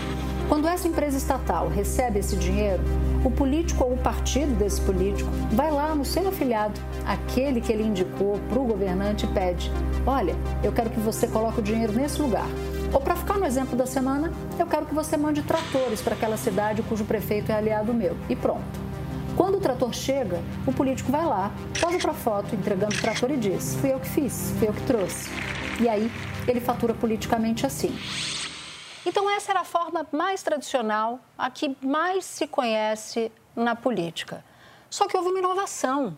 Quando 0.50 0.68
essa 0.68 0.88
empresa 0.88 1.16
estatal 1.16 1.68
recebe 1.70 2.18
esse 2.18 2.36
dinheiro, 2.36 2.82
o 3.24 3.30
político 3.30 3.84
ou 3.84 3.94
o 3.94 3.98
partido 3.98 4.58
desse 4.58 4.82
político 4.82 5.30
vai 5.52 5.70
lá 5.70 5.94
no 5.94 6.04
seu 6.04 6.28
afiliado, 6.28 6.82
aquele 7.06 7.62
que 7.62 7.72
ele 7.72 7.84
indicou 7.84 8.40
para 8.50 8.60
o 8.60 8.66
governante 8.66 9.26
e 9.26 9.30
pede: 9.30 9.72
Olha, 10.08 10.36
eu 10.64 10.72
quero 10.72 10.90
que 10.90 11.00
você 11.00 11.28
coloque 11.28 11.60
o 11.60 11.62
dinheiro 11.62 11.94
nesse 11.94 12.20
lugar. 12.20 12.48
Ou 12.92 13.00
para 13.00 13.16
ficar 13.16 13.38
no 13.38 13.46
exemplo 13.46 13.78
da 13.78 13.86
semana, 13.86 14.34
eu 14.58 14.66
quero 14.66 14.88
que 14.88 14.96
você 14.96 15.16
mande 15.16 15.44
tratores 15.44 16.02
para 16.02 16.16
aquela 16.16 16.36
cidade 16.36 16.82
cujo 16.82 17.06
prefeito 17.06 17.52
é 17.52 17.56
aliado 17.56 17.94
meu. 17.94 18.18
E 18.28 18.36
pronto. 18.36 18.90
Quando 19.38 19.60
o 19.60 19.60
trator 19.60 19.94
chega, 19.94 20.42
o 20.66 20.74
político 20.74 21.12
vai 21.12 21.26
lá, 21.26 21.52
posa 21.80 22.00
para 22.00 22.14
foto, 22.14 22.56
entregando 22.56 22.96
o 22.96 23.00
trator 23.00 23.30
e 23.30 23.38
diz: 23.38 23.76
Fui 23.76 23.94
eu 23.94 24.00
que 24.00 24.10
fiz, 24.10 24.52
fui 24.58 24.68
eu 24.68 24.74
que 24.74 24.82
trouxe. 24.82 25.30
E 25.80 25.88
aí 25.88 26.12
ele 26.48 26.60
fatura 26.60 26.96
politicamente 26.96 27.68
assim. 27.68 27.96
Então, 29.06 29.30
essa 29.30 29.52
era 29.52 29.62
a 29.62 29.66
forma 29.66 30.06
mais 30.12 30.44
tradicional, 30.44 31.20
a 31.38 31.50
que 31.50 31.76
mais 31.82 32.26
se 32.26 32.48
conhece 32.48 33.32
na 33.56 33.76
política. 33.76 34.44
Só 34.90 35.08
que 35.08 35.16
houve 35.16 35.30
uma 35.30 35.40
inovação. 35.40 36.18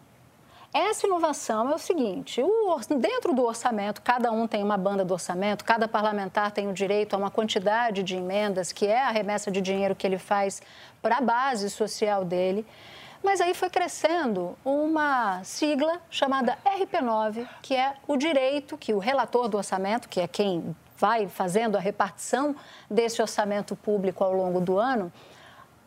Essa 0.73 1.05
inovação 1.05 1.69
é 1.69 1.75
o 1.75 1.77
seguinte: 1.77 2.41
o, 2.41 2.79
dentro 2.97 3.33
do 3.33 3.43
orçamento, 3.43 4.01
cada 4.01 4.31
um 4.31 4.47
tem 4.47 4.63
uma 4.63 4.77
banda 4.77 5.03
do 5.03 5.13
orçamento, 5.13 5.65
cada 5.65 5.87
parlamentar 5.87 6.51
tem 6.51 6.69
o 6.69 6.73
direito 6.73 7.13
a 7.13 7.17
uma 7.17 7.29
quantidade 7.29 8.01
de 8.03 8.15
emendas, 8.15 8.71
que 8.71 8.87
é 8.87 9.01
a 9.01 9.11
remessa 9.11 9.51
de 9.51 9.59
dinheiro 9.59 9.95
que 9.95 10.07
ele 10.07 10.17
faz 10.17 10.61
para 11.01 11.17
a 11.17 11.21
base 11.21 11.69
social 11.69 12.23
dele. 12.23 12.65
Mas 13.21 13.39
aí 13.39 13.53
foi 13.53 13.69
crescendo 13.69 14.57
uma 14.65 15.43
sigla 15.43 16.01
chamada 16.09 16.57
RP9, 16.65 17.47
que 17.61 17.75
é 17.75 17.93
o 18.07 18.17
direito 18.17 18.77
que 18.77 18.93
o 18.93 18.97
relator 18.97 19.47
do 19.47 19.57
orçamento, 19.57 20.09
que 20.09 20.21
é 20.21 20.27
quem 20.27 20.75
vai 21.01 21.27
fazendo 21.27 21.75
a 21.75 21.79
repartição 21.79 22.55
desse 22.87 23.23
orçamento 23.23 23.75
público 23.75 24.23
ao 24.23 24.31
longo 24.31 24.61
do 24.61 24.77
ano, 24.77 25.11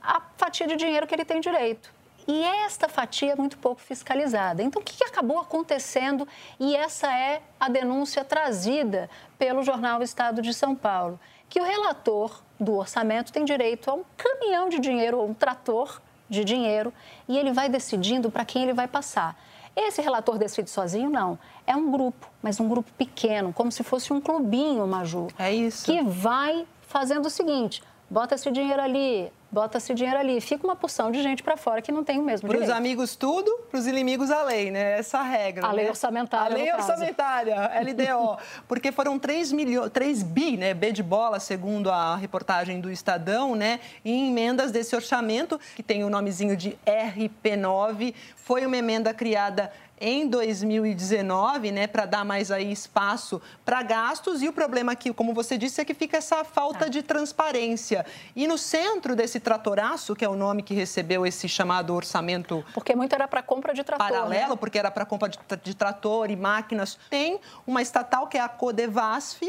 a 0.03 0.21
fatia 0.37 0.67
de 0.67 0.75
dinheiro 0.75 1.07
que 1.07 1.15
ele 1.15 1.25
tem 1.25 1.41
direito. 1.41 1.95
E 2.27 2.43
esta 2.43 2.89
fatia 2.89 3.33
é 3.33 3.37
muito 3.37 3.57
pouco 3.59 3.81
fiscalizada. 3.81 4.61
Então, 4.61 4.83
o 4.83 4.85
que 4.85 5.05
acabou 5.05 5.39
acontecendo? 5.39 6.27
E 6.59 6.75
essa 6.75 7.07
é 7.13 7.43
a 7.61 7.69
denúncia 7.69 8.25
trazida 8.25 9.09
pelo 9.39 9.63
jornal 9.63 10.03
Estado 10.03 10.43
de 10.43 10.53
São 10.53 10.75
Paulo: 10.75 11.21
que 11.49 11.61
o 11.61 11.65
relator 11.65 12.43
do 12.59 12.77
orçamento 12.77 13.33
tem 13.33 13.45
direito 13.45 13.91
a 13.91 13.95
um 13.95 14.05
caminhão 14.17 14.69
de 14.69 14.81
dinheiro, 14.81 15.19
ou 15.19 15.29
um 15.29 15.35
trator 15.35 16.01
de 16.29 16.43
dinheiro, 16.45 16.93
e 17.29 17.39
ele 17.39 17.53
vai 17.53 17.69
decidindo 17.69 18.31
para 18.31 18.45
quem 18.45 18.63
ele 18.63 18.73
vai 18.73 18.89
passar. 18.89 19.39
Esse 19.77 20.01
relator 20.01 20.39
decide 20.39 20.71
sozinho, 20.71 21.11
não. 21.11 21.39
É 21.67 21.75
um 21.75 21.91
grupo, 21.91 22.29
mas 22.43 22.61
um 22.61 22.69
grupo 22.69 22.91
pequeno, 22.97 23.53
como 23.53 23.73
se 23.73 23.83
fosse 23.83 24.13
um 24.13 24.21
clubinho, 24.21 24.87
Maju. 24.87 25.29
É 25.39 25.53
isso. 25.53 25.85
Que 25.85 26.03
vai 26.03 26.65
fazendo 26.83 27.27
o 27.27 27.31
seguinte: 27.31 27.83
bota 28.09 28.35
esse 28.35 28.51
dinheiro 28.51 28.81
ali, 28.81 29.33
bota 29.55 29.79
esse 29.79 29.95
dinheiro 29.95 30.19
ali. 30.19 30.41
Fica 30.41 30.67
uma 30.67 30.75
porção 30.75 31.13
de 31.13 31.23
gente 31.23 31.43
para 31.43 31.57
fora 31.57 31.81
que 31.81 31.93
não 31.93 32.03
tem 32.03 32.19
o 32.19 32.23
mesmo 32.23 32.49
Para 32.49 32.59
os 32.59 32.69
amigos 32.69 33.15
tudo, 33.15 33.51
para 33.71 33.79
os 33.79 33.87
inimigos 33.87 34.31
a 34.31 34.43
lei, 34.43 34.71
né? 34.71 34.99
Essa 34.99 35.23
regra. 35.23 35.67
A 35.67 35.71
né? 35.71 35.77
lei 35.77 35.89
orçamentária. 35.89 36.57
A 36.57 36.59
lei 36.59 36.73
orçamentária, 36.73 37.71
LDO. 37.81 38.37
Porque 38.67 38.91
foram 38.91 39.19
3, 39.19 39.53
milho... 39.53 39.89
3 39.89 40.23
bi, 40.25 40.57
né? 40.57 40.75
B 40.75 40.91
de 40.91 41.03
bola, 41.03 41.39
segundo 41.39 41.91
a 41.91 42.17
reportagem 42.17 42.81
do 42.81 42.91
Estadão, 42.91 43.55
né? 43.55 43.79
Em 44.05 44.29
emendas 44.31 44.73
desse 44.73 44.97
orçamento, 44.97 45.59
que 45.77 45.83
tem 45.83 46.03
o 46.03 46.11
nomezinho 46.11 46.57
de 46.57 46.77
RP9. 46.85 48.13
Foi 48.35 48.67
uma 48.67 48.77
emenda 48.77 49.15
criada 49.15 49.71
em 50.01 50.27
2019, 50.27 51.71
né, 51.71 51.87
para 51.87 52.05
dar 52.05 52.25
mais 52.25 52.51
aí 52.51 52.71
espaço 52.71 53.41
para 53.65 53.83
gastos. 53.83 54.43
E 54.43 54.49
o 54.49 54.53
problema 54.53 54.93
aqui, 54.93 55.13
como 55.13 55.33
você 55.33 55.57
disse, 55.57 55.81
é 55.81 55.85
que 55.85 55.95
fica 55.95 56.17
essa 56.17 56.45
falta 56.45 56.87
ah. 56.87 56.89
de 56.89 57.03
transparência. 57.03 58.05
E 58.35 58.47
no 58.47 58.59
centro 58.59 59.15
desse 59.15 59.39
tratoraço, 59.39 60.15
que 60.15 60.25
é 60.25 60.29
o 60.29 60.37
nome 60.37 60.63
que 60.63 60.75
recebeu 60.75 61.25
esse 61.27 61.49
chamado 61.49 61.95
orçamento. 61.95 62.65
Porque 62.75 62.95
muito 62.95 63.15
era 63.15 63.29
para 63.29 63.43
compra 63.43 63.73
de 63.73 63.85
trator. 63.85 64.07
Paralelo, 64.07 64.51
né? 64.51 64.57
porque 64.57 64.79
era 64.79 64.91
para 64.91 65.07
compra 65.07 65.29
de, 65.29 65.39
de 65.63 65.75
trator 65.75 66.31
e 66.31 66.37
máquinas. 66.37 66.99
Tem 67.09 67.41
uma 67.67 67.81
estatal 67.81 68.27
que 68.27 68.37
é 68.37 68.41
a 68.41 68.49
Codevasf, 68.49 69.43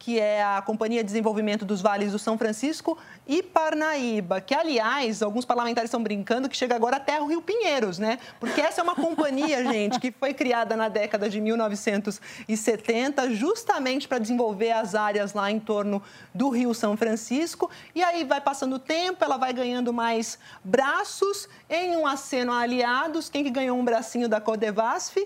que 0.00 0.18
é 0.18 0.42
a 0.42 0.62
Companhia 0.62 1.02
de 1.02 1.06
Desenvolvimento 1.08 1.64
dos 1.64 1.82
Vales 1.82 2.10
do 2.10 2.18
São 2.18 2.38
Francisco, 2.38 2.96
e 3.28 3.42
Parnaíba, 3.42 4.40
que, 4.40 4.54
aliás, 4.54 5.22
alguns 5.22 5.44
parlamentares 5.44 5.88
estão 5.88 6.02
brincando 6.02 6.48
que 6.48 6.56
chega 6.56 6.74
agora 6.74 6.96
até 6.96 7.20
o 7.20 7.26
Rio 7.26 7.42
Pinheiros, 7.42 7.98
né? 7.98 8.18
Porque 8.40 8.62
essa 8.62 8.80
é 8.80 8.82
uma 8.82 8.96
companhia, 8.96 9.62
gente, 9.70 10.00
que 10.00 10.10
foi 10.10 10.32
criada 10.32 10.74
na 10.74 10.88
década 10.88 11.28
de 11.28 11.38
1970, 11.38 13.30
justamente 13.34 14.08
para 14.08 14.18
desenvolver 14.18 14.72
as 14.72 14.94
áreas 14.94 15.34
lá 15.34 15.50
em 15.50 15.60
torno 15.60 16.02
do 16.34 16.48
Rio 16.48 16.72
São 16.72 16.96
Francisco. 16.96 17.70
E 17.94 18.02
aí 18.02 18.24
vai 18.24 18.40
passando 18.40 18.76
o 18.76 18.78
tempo, 18.78 19.22
ela 19.22 19.36
vai 19.36 19.52
ganhando 19.52 19.92
mais 19.92 20.38
braços, 20.64 21.46
em 21.68 21.94
um 21.94 22.06
aceno 22.06 22.52
a 22.52 22.60
aliados. 22.60 23.28
Quem 23.28 23.44
que 23.44 23.50
ganhou 23.50 23.78
um 23.78 23.84
bracinho 23.84 24.30
da 24.30 24.40
Codevasf? 24.40 25.18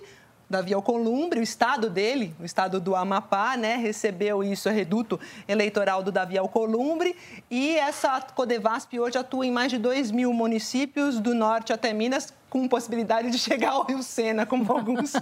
Davi 0.49 0.73
Alcolumbre, 0.73 1.41
o 1.41 1.43
estado 1.43 1.91
dele, 1.91 2.35
o 2.41 2.45
estado 2.45 2.79
do 2.79 2.95
Amapá, 2.95 3.57
né, 3.57 3.77
recebeu 3.77 4.45
isso, 4.45 4.69
é 4.69 4.73
reduto 4.73 5.19
eleitoral 5.49 6.03
do 6.03 6.13
Davi 6.13 6.39
Alcolumbre, 6.39 7.17
e 7.51 7.77
essa 7.77 8.21
Codevasp 8.21 8.99
hoje 8.99 9.19
atua 9.19 9.45
em 9.47 9.51
mais 9.51 9.71
de 9.71 9.79
2 9.79 10.11
mil 10.11 10.33
municípios, 10.33 11.19
do 11.19 11.35
norte 11.35 11.73
até 11.73 11.93
Minas, 11.93 12.33
com 12.49 12.69
possibilidade 12.69 13.31
de 13.31 13.39
chegar 13.39 13.73
ao 13.73 13.85
Rio 13.85 14.01
Sena, 14.01 14.47
como 14.47 14.71
alguns. 14.71 15.15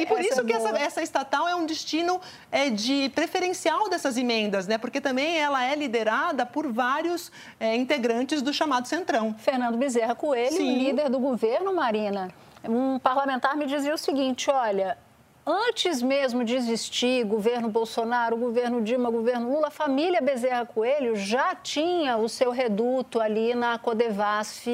e 0.00 0.06
por 0.06 0.20
isso 0.20 0.38
isso 0.38 0.44
que 0.46 0.52
essa, 0.52 0.68
essa, 0.78 1.02
estatal 1.02 1.48
é 1.48 1.54
um 1.54 1.66
destino 1.66 2.20
é, 2.50 2.70
de 2.70 3.10
preferencial 3.14 3.88
dessas 3.88 4.16
emendas, 4.16 4.66
né? 4.66 4.78
Porque 4.78 5.00
também 5.00 5.38
ela 5.38 5.64
é 5.64 5.74
liderada 5.74 6.46
por 6.46 6.70
vários 6.72 7.30
é, 7.58 7.74
integrantes 7.76 8.40
do 8.40 8.52
chamado 8.52 8.86
Centrão. 8.86 9.34
Fernando 9.38 9.76
Bezerra 9.76 10.14
Coelho, 10.14 10.56
Sim. 10.56 10.78
líder 10.78 11.10
do 11.10 11.18
governo, 11.18 11.74
Marina. 11.74 12.32
Um 12.68 12.98
parlamentar 12.98 13.56
me 13.56 13.64
dizia 13.64 13.94
o 13.94 13.98
seguinte: 13.98 14.50
olha, 14.50 14.98
antes 15.46 16.02
mesmo 16.02 16.44
de 16.44 16.54
existir 16.54 17.24
governo 17.24 17.70
Bolsonaro, 17.70 18.36
governo 18.36 18.82
Dilma, 18.82 19.10
governo 19.10 19.50
Lula, 19.50 19.68
a 19.68 19.70
família 19.70 20.20
Bezerra 20.20 20.66
Coelho 20.66 21.16
já 21.16 21.54
tinha 21.54 22.18
o 22.18 22.28
seu 22.28 22.50
reduto 22.50 23.22
ali 23.22 23.54
na 23.54 23.78
Codevasf 23.78 24.66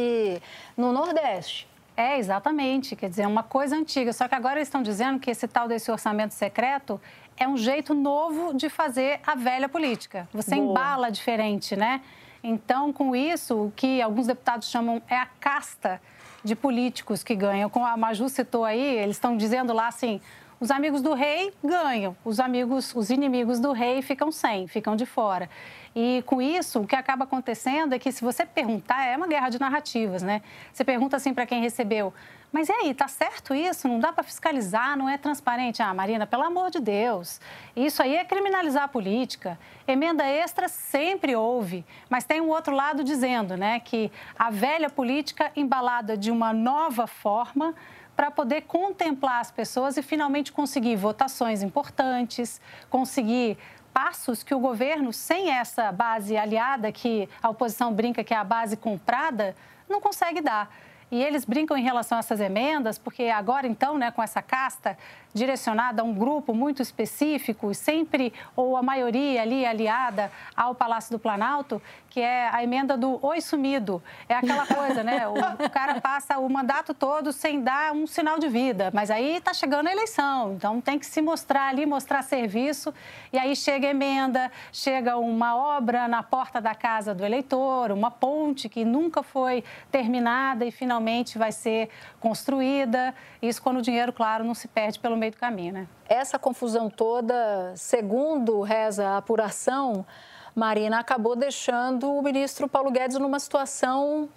no 0.77 0.93
Nordeste. 0.93 1.69
É, 1.97 2.19
exatamente. 2.19 2.97
Quer 2.97 3.09
dizer, 3.09 3.23
é 3.23 3.29
uma 3.29 3.45
coisa 3.45 3.77
antiga. 3.77 4.13
Só 4.13 4.27
que 4.27 4.35
agora 4.35 4.57
eles 4.57 4.67
estão 4.67 4.83
dizendo 4.83 5.21
que 5.21 5.31
esse 5.31 5.47
tal 5.47 5.69
desse 5.69 5.89
orçamento 5.93 6.35
secreto 6.35 7.01
é 7.37 7.47
um 7.47 7.57
jeito 7.57 7.95
novo 7.95 8.53
de 8.53 8.69
fazer 8.69 9.21
a 9.25 9.37
velha 9.37 9.69
política. 9.69 10.29
Você 10.33 10.57
Boa. 10.57 10.71
embala 10.71 11.13
diferente, 11.13 11.77
né? 11.77 12.03
Então, 12.43 12.93
com 12.93 13.15
isso, 13.15 13.67
o 13.67 13.73
que 13.77 14.03
alguns 14.03 14.27
deputados 14.27 14.69
chamam 14.69 15.01
é 15.09 15.17
a 15.17 15.27
casta 15.39 16.01
de 16.45 16.55
políticos 16.55 17.25
que 17.25 17.35
ganham. 17.35 17.71
Como 17.71 17.87
a 17.87 17.97
Maju 17.97 18.29
citou 18.29 18.65
aí, 18.65 18.99
eles 18.99 19.17
estão 19.17 19.37
dizendo 19.37 19.73
lá 19.73 19.89
assim: 19.89 20.21
os 20.61 20.71
amigos 20.71 21.03
do 21.03 21.15
rei 21.15 21.53
ganham, 21.63 22.17
os 22.25 22.39
amigos, 22.39 22.95
os 22.95 23.11
inimigos 23.11 23.59
do 23.59 23.73
rei 23.73 24.03
ficam 24.03 24.31
sem, 24.31 24.67
ficam 24.69 24.95
de 24.95 25.07
fora. 25.07 25.49
E 25.95 26.23
com 26.27 26.43
isso, 26.43 26.81
o 26.81 26.87
que 26.87 26.97
acaba 26.97 27.25
acontecendo 27.25 27.93
é 27.93 27.99
que 27.99 28.11
se 28.11 28.25
você 28.25 28.45
perguntar, 28.45 29.05
é 29.07 29.17
uma 29.17 29.29
guerra 29.29 29.49
de 29.49 29.61
narrativas, 29.61 30.23
né? 30.23 30.43
Você 30.73 30.85
pergunta 30.85 31.17
assim 31.17 31.33
para 31.33 31.47
quem 31.47 31.61
recebeu, 31.61 32.13
mas 32.55 32.69
e 32.69 32.73
aí, 32.73 32.95
tá 32.95 33.09
certo 33.09 33.53
isso? 33.53 33.89
Não 33.89 33.99
dá 33.99 34.13
para 34.13 34.23
fiscalizar, 34.23 34.97
não 34.97 35.09
é 35.09 35.19
transparente? 35.19 35.83
Ah, 35.83 35.93
Marina, 35.93 36.25
pelo 36.25 36.45
amor 36.45 36.71
de 36.71 36.79
Deus, 36.79 37.41
isso 37.75 38.01
aí 38.01 38.15
é 38.15 38.25
criminalizar 38.25 38.85
a 38.85 38.89
política. 38.89 39.59
Emenda 39.89 40.25
extra 40.25 40.69
sempre 40.69 41.35
houve, 41.35 41.85
mas 42.09 42.23
tem 42.23 42.41
um 42.41 42.49
outro 42.49 42.73
lado 42.73 43.03
dizendo, 43.03 43.57
né, 43.57 43.81
que 43.81 44.09
a 44.39 44.51
velha 44.51 44.89
política 44.89 45.51
embalada 45.57 46.17
de 46.17 46.31
uma 46.31 46.53
nova 46.53 47.09
forma 47.09 47.75
para 48.15 48.31
poder 48.31 48.63
contemplar 48.63 49.41
as 49.41 49.51
pessoas 49.51 49.97
e 49.97 50.03
finalmente 50.03 50.53
conseguir 50.53 50.95
votações 50.95 51.61
importantes, 51.61 52.61
conseguir 52.89 53.59
passos 53.95 54.43
que 54.43 54.53
o 54.53 54.59
governo, 54.59 55.13
sem 55.13 55.51
essa 55.51 55.93
base 55.93 56.37
aliada, 56.37 56.91
que 56.91 57.29
a 57.41 57.49
oposição 57.49 57.93
brinca 57.93 58.25
que 58.25 58.35
é 58.35 58.37
a 58.37 58.43
base 58.43 58.77
comprada, 58.77 59.55
não 59.89 60.01
consegue 60.01 60.41
dar. 60.41 60.69
E 61.13 61.23
eles 61.23 61.45
brincam 61.45 61.77
em 61.77 61.83
relação 61.83 62.17
a 62.17 62.19
essas 62.19 62.41
emendas, 62.41 62.99
porque 62.99 63.25
agora, 63.25 63.69
então, 63.69 63.97
né, 63.97 64.11
com 64.11 64.21
essa 64.21 64.43
casta 64.43 64.99
direcionada 65.33 66.03
a 66.03 66.05
um 66.05 66.15
grupo 66.15 66.55
muito 66.55 66.81
específico, 66.81 67.75
sempre, 67.75 68.33
ou 68.57 68.77
a 68.77 68.83
maioria 68.83 69.43
ali 69.43 69.67
aliada 69.67 70.31
ao 70.57 70.75
Palácio 70.75 71.13
do 71.13 71.19
Planalto, 71.19 71.83
que 72.09 72.21
é 72.21 72.49
a 72.49 72.63
emenda 72.63 72.97
do 72.97 73.19
oi 73.25 73.41
sumido. 73.41 74.01
É 74.29 74.35
aquela 74.35 74.65
coisa, 74.67 75.03
né? 75.03 75.27
O, 75.27 75.35
o 75.35 75.71
cara 75.71 76.01
passa 76.01 76.39
o 76.39 76.49
mandato 76.49 76.95
todo 76.95 77.33
sem 77.33 77.61
dar 77.61 77.93
um 77.93 78.07
sinal 78.07 78.39
de 78.39 78.49
vida, 78.49 78.91
mas 78.95 79.11
aí 79.11 79.37
está 79.37 79.53
chegando 79.53 79.89
a 79.89 79.93
eleição, 79.93 80.55
então 80.55 80.81
tem 80.81 80.99
que 80.99 81.07
se 81.07 81.21
mostrar 81.21 81.69
ali, 81.69 81.85
mostrar 81.85 82.23
serviço, 82.23 82.95
e 83.35 83.39
aí 83.39 83.57
chega 83.57 83.89
emenda, 83.89 84.49
chega 84.73 85.17
uma 85.17 85.57
obra 85.57 86.07
na 86.07 86.23
porta 86.23 86.61
da 86.61 86.73
casa 86.73 87.13
do 87.13 87.25
eleitor, 87.25 87.91
uma 87.91 88.09
ponte 88.09 88.69
que 88.69 88.85
nunca 88.85 89.25
foi 89.25 89.65
terminada 89.91 90.65
e 90.65 90.71
finalmente 90.71 91.37
vai 91.37 91.51
ser 91.51 91.89
construída. 92.21 93.13
Isso 93.43 93.61
quando 93.61 93.79
o 93.79 93.83
dinheiro, 93.83 94.13
claro, 94.13 94.45
não 94.45 94.55
se 94.55 94.69
perde 94.69 95.01
pelo 95.01 95.17
meio 95.17 95.33
do 95.33 95.39
caminho, 95.39 95.73
né? 95.73 95.89
Essa 96.09 96.39
confusão 96.39 96.89
toda, 96.89 97.73
segundo 97.75 98.61
reza 98.61 99.05
a 99.05 99.17
apuração, 99.17 100.07
Marina 100.55 101.01
acabou 101.01 101.35
deixando 101.35 102.13
o 102.13 102.23
ministro 102.23 102.69
Paulo 102.69 102.93
Guedes 102.93 103.19
numa 103.19 103.41
situação 103.41 104.29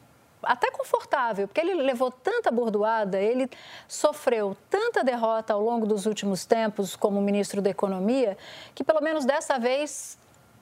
até 0.43 0.71
confortável, 0.71 1.47
porque 1.47 1.61
ele 1.61 1.73
levou 1.75 2.11
tanta 2.11 2.51
bordoada, 2.51 3.19
ele 3.19 3.49
sofreu 3.87 4.55
tanta 4.69 5.03
derrota 5.03 5.53
ao 5.53 5.61
longo 5.61 5.85
dos 5.85 6.05
últimos 6.05 6.45
tempos 6.45 6.95
como 6.95 7.21
ministro 7.21 7.61
da 7.61 7.69
Economia, 7.69 8.37
que 8.73 8.83
pelo 8.83 9.01
menos 9.01 9.25
dessa 9.25 9.57
vez 9.57 10.17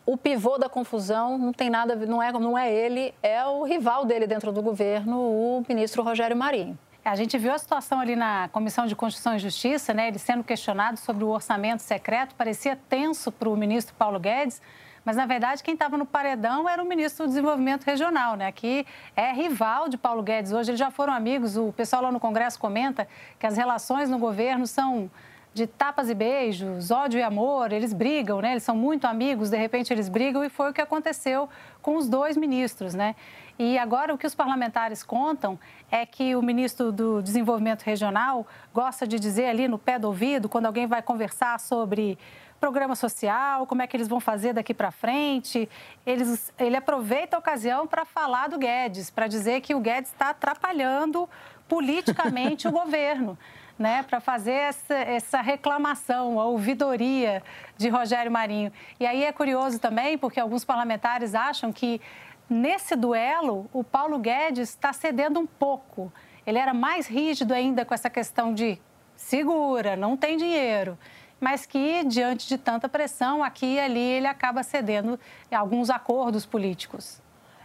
o 0.06 0.15
pivô 0.15 0.58
da 0.58 0.69
confusão 0.69 1.38
não 1.38 1.52
tem 1.52 1.69
nada, 1.69 1.95
não 1.95 2.21
é, 2.21 2.32
não 2.32 2.58
é 2.58 2.71
ele, 2.71 3.13
é 3.23 3.43
o 3.45 3.63
rival 3.63 4.06
dele 4.06 4.28
dentro 4.28 4.52
do 4.52 4.62
governo, 4.62 5.17
o 5.17 5.65
ministro 5.67 6.04
Rogério 6.04 6.38
Marinho. 6.38 6.78
A 7.06 7.15
gente 7.15 7.38
viu 7.38 7.54
a 7.54 7.58
situação 7.60 8.00
ali 8.00 8.15
na 8.15 8.50
Comissão 8.52 8.88
de 8.88 8.96
Constituição 8.96 9.36
e 9.36 9.38
Justiça, 9.39 9.94
né? 9.94 10.08
Ele 10.08 10.18
sendo 10.18 10.44
questionado 10.44 10.98
sobre 10.98 11.24
o 11.24 11.28
orçamento 11.28 11.84
secreto, 11.84 12.34
parecia 12.34 12.76
tenso 12.89 13.32
para 13.32 13.48
o 13.48 13.56
ministro 13.56 13.94
Paulo 13.94 14.20
Guedes, 14.20 14.60
mas 15.06 15.15
na 15.15 15.28
verdade 15.28 15.62
quem 15.62 15.76
estava 15.76 16.00
no 16.00 16.06
paredão 16.08 16.68
era 16.68 16.82
o 16.82 16.86
ministro 16.86 17.26
do 17.26 17.30
Desenvolvimento 17.30 17.84
Regional, 17.84 18.36
né? 18.36 18.52
Que 18.52 18.88
é 19.15 19.32
rival 19.32 19.88
de 19.88 20.00
Paulo 20.00 20.24
Guedes. 20.24 20.52
Hoje 20.52 20.72
eles 20.72 20.80
já 20.80 20.89
foram 20.89 21.13
amigos. 21.13 21.56
O 21.58 21.72
pessoal 21.72 22.02
lá 22.02 22.12
no 22.12 22.20
Congresso 22.20 22.58
comenta 22.58 23.08
que 23.38 23.46
as 23.46 23.56
relações 23.56 24.10
no 24.10 24.18
governo 24.18 24.65
são 24.65 25.08
de 25.54 25.68
tapas 25.68 26.10
e 26.10 26.13
beijos, 26.13 26.91
ódio 26.91 27.18
e 27.20 27.24
amor, 27.24 27.72
eles 27.72 27.94
brigam, 27.94 28.41
né? 28.41 28.52
Eles 28.52 28.63
são 28.63 28.76
muito 28.76 29.06
amigos, 29.06 29.52
de 29.52 29.58
repente 29.58 29.94
eles 29.94 30.10
brigam 30.10 30.44
e 30.44 30.50
foi 30.50 30.72
o 30.72 30.74
que 30.74 30.82
aconteceu 30.82 31.48
com 31.84 31.96
os 31.96 32.10
dois 32.10 32.36
ministros, 32.36 32.94
né? 32.94 33.15
E 33.58 33.78
agora 33.78 34.13
o 34.13 34.18
que 34.18 34.28
os 34.28 34.36
parlamentares 34.36 35.02
contam 35.02 35.58
é 35.89 36.06
que 36.06 36.36
o 36.36 36.41
ministro 36.41 36.91
do 36.91 37.22
Desenvolvimento 37.22 37.84
Regional 37.84 38.46
gosta 38.74 39.08
de 39.08 39.18
dizer 39.18 39.46
ali 39.46 39.68
no 39.68 39.78
pé 39.78 39.98
do 39.98 40.08
ouvido, 40.08 40.50
quando 40.50 40.65
alguém 40.65 40.86
vai 40.86 41.02
conversar 41.02 41.60
sobre 41.60 42.18
programa 42.60 42.96
social, 42.96 43.68
como 43.68 43.82
é 43.82 43.88
que 43.88 43.96
eles 43.96 44.08
vão 44.08 44.20
fazer 44.20 44.54
daqui 44.54 44.74
para 44.74 44.91
frente, 44.91 45.70
eles, 46.06 46.52
ele 46.58 46.76
aproveita 46.76 47.36
a 47.36 47.39
ocasião 47.39 47.86
para 47.86 48.06
falar 48.06 48.50
do 48.50 48.58
Guedes, 48.58 49.10
para 49.10 49.28
dizer 49.28 49.62
que 49.62 49.76
o 49.76 49.80
Guedes 49.80 50.12
está 50.12 50.30
atrapalhando 50.30 51.30
politicamente 51.68 52.68
o 52.68 52.72
governo. 52.74 53.38
Né, 53.78 54.04
para 54.04 54.22
fazer 54.22 54.54
essa, 54.54 54.94
essa, 54.94 55.41
reclamação, 55.41 56.39
a 56.39 56.46
ouvidoria 56.46 57.44
de 57.76 57.89
Rogério 57.89 58.32
Marinho. 58.32 58.72
E 58.98 59.06
aí 59.06 59.26
é 59.26 59.34
curioso 59.34 59.80
também, 59.80 60.18
porque 60.18 60.39
alguns 60.39 60.63
parlamentares 60.63 61.36
acham 61.36 61.74
que 61.74 62.00
Nesse 62.49 62.95
duelo, 62.95 63.69
o 63.73 63.84
Paulo 63.84 64.19
Guedes 64.19 64.69
está 64.69 64.93
cedendo 64.93 65.39
um 65.39 65.47
pouco. 65.47 66.12
Ele 66.45 66.60
era 66.60 66.73
mais 66.73 67.08
rígido 67.08 67.53
ainda 67.53 67.84
com 67.84 67.93
essa 67.93 68.10
questão 68.10 68.53
de 68.53 68.79
segura, 69.15 69.95
não 69.95 70.15
tem 70.15 70.38
dinheiro. 70.38 70.97
Mas 71.39 71.65
que, 71.65 72.03
diante 72.03 72.47
de 72.47 72.58
tanta 72.58 72.88
pressão, 72.88 73.43
aqui 73.43 73.75
e 73.75 73.79
ali, 73.79 73.99
ele 73.99 74.27
acaba 74.27 74.63
cedendo 74.63 75.19
alguns 75.51 75.89
acordos 75.89 76.45
políticos. 76.45 77.21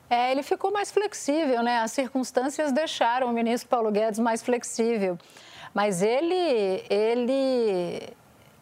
É, 0.08 0.32
ele 0.32 0.42
ficou 0.42 0.72
mais 0.72 0.90
flexível, 0.90 1.62
né? 1.62 1.78
As 1.78 1.92
circunstâncias 1.92 2.72
deixaram 2.72 3.28
o 3.28 3.32
ministro 3.32 3.68
Paulo 3.68 3.92
Guedes 3.92 4.18
mais 4.18 4.42
flexível. 4.42 5.16
Mas 5.72 6.02
ele, 6.02 6.84
ele 6.90 8.12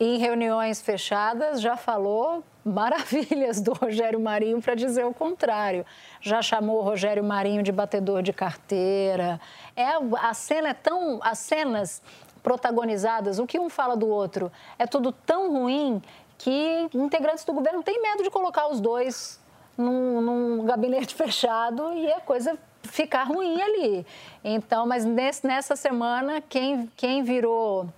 em 0.01 0.17
reuniões 0.19 0.81
fechadas, 0.81 1.61
já 1.61 1.77
falou 1.77 2.45
maravilhas 2.65 3.61
do 3.61 3.73
Rogério 3.73 4.21
Marinho 4.21 4.61
para 4.61 4.75
dizer 4.75 5.05
o 5.05 5.13
contrário. 5.13 5.85
Já 6.21 6.41
chamou 6.43 6.79
o 6.79 6.83
Rogério 6.83 7.25
Marinho 7.25 7.63
de 7.63 7.73
batedor 7.73 8.23
de 8.23 8.33
carteira. 8.33 9.41
É, 9.75 9.91
a 10.21 10.35
cena 10.35 10.69
é 10.69 10.75
tão. 10.75 11.19
As 11.23 11.39
cenas 11.39 12.03
protagonizadas, 12.43 13.39
o 13.39 13.47
que 13.47 13.59
um 13.59 13.69
fala 13.69 13.97
do 13.97 14.09
outro, 14.09 14.51
é 14.79 14.87
tudo 14.87 15.11
tão 15.11 15.53
ruim 15.53 16.01
que 16.37 16.89
integrantes 16.95 17.45
do 17.45 17.53
governo 17.53 17.83
têm 17.83 18.01
medo 18.01 18.23
de 18.23 18.31
colocar 18.31 18.69
os 18.69 18.81
dois 18.81 19.41
num, 19.77 20.21
num 20.21 20.65
gabinete 20.65 21.15
fechado 21.17 21.93
e 21.95 22.11
a 22.13 22.21
coisa 22.21 22.57
ficar 22.85 23.25
ruim 23.25 23.61
ali. 23.61 24.07
Então, 24.45 24.87
mas 24.87 25.05
nesse, 25.05 25.47
nessa 25.47 25.75
semana, 25.75 26.41
quem, 26.41 26.91
quem 26.97 27.23
virou. 27.23 27.89